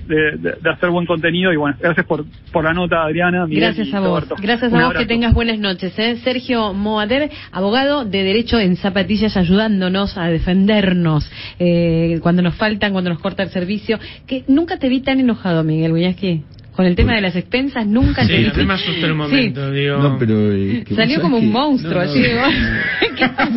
hacer 0.71 0.89
buen 0.89 1.05
contenido 1.05 1.51
y 1.51 1.57
bueno, 1.57 1.75
gracias 1.79 2.05
por, 2.05 2.25
por 2.51 2.63
la 2.63 2.73
nota 2.73 3.03
Adriana. 3.03 3.45
gracias 3.49 3.93
a 3.93 3.99
vos. 3.99 4.25
Gracias 4.41 4.73
a 4.73 4.87
vos 4.87 4.93
que 4.95 5.05
tengas 5.05 5.33
buenas 5.33 5.59
noches. 5.59 5.97
¿eh? 5.99 6.17
Sergio 6.23 6.73
Moader, 6.73 7.29
abogado 7.51 8.05
de 8.05 8.23
Derecho 8.23 8.59
en 8.59 8.75
Zapatillas, 8.75 9.37
ayudándonos 9.37 10.17
a 10.17 10.27
defendernos 10.27 11.29
eh, 11.59 12.19
cuando 12.21 12.41
nos 12.41 12.55
faltan, 12.55 12.91
cuando 12.91 13.09
nos 13.09 13.19
corta 13.19 13.43
el 13.43 13.49
servicio. 13.49 13.99
que 14.27 14.43
Nunca 14.47 14.77
te 14.77 14.89
vi 14.89 15.01
tan 15.01 15.19
enojado, 15.19 15.63
Miguel 15.63 15.91
Buñasqui. 15.91 16.43
Con 16.75 16.87
el 16.87 16.95
tema 16.95 17.13
de 17.13 17.21
las 17.21 17.35
expensas 17.35 17.85
nunca 17.85 18.25
te 18.25 18.35
vi. 18.35 18.49
Sí, 18.49 18.65
me 18.65 18.73
asustó 18.73 19.05
el 19.05 19.13
momento, 19.13 19.69
digo. 19.71 19.97
No, 19.97 20.17
pero, 20.17 20.51
eh, 20.51 20.83
Salió 20.95 21.21
como 21.21 21.37
un 21.37 21.51
monstruo, 21.51 22.01
así 22.01 22.19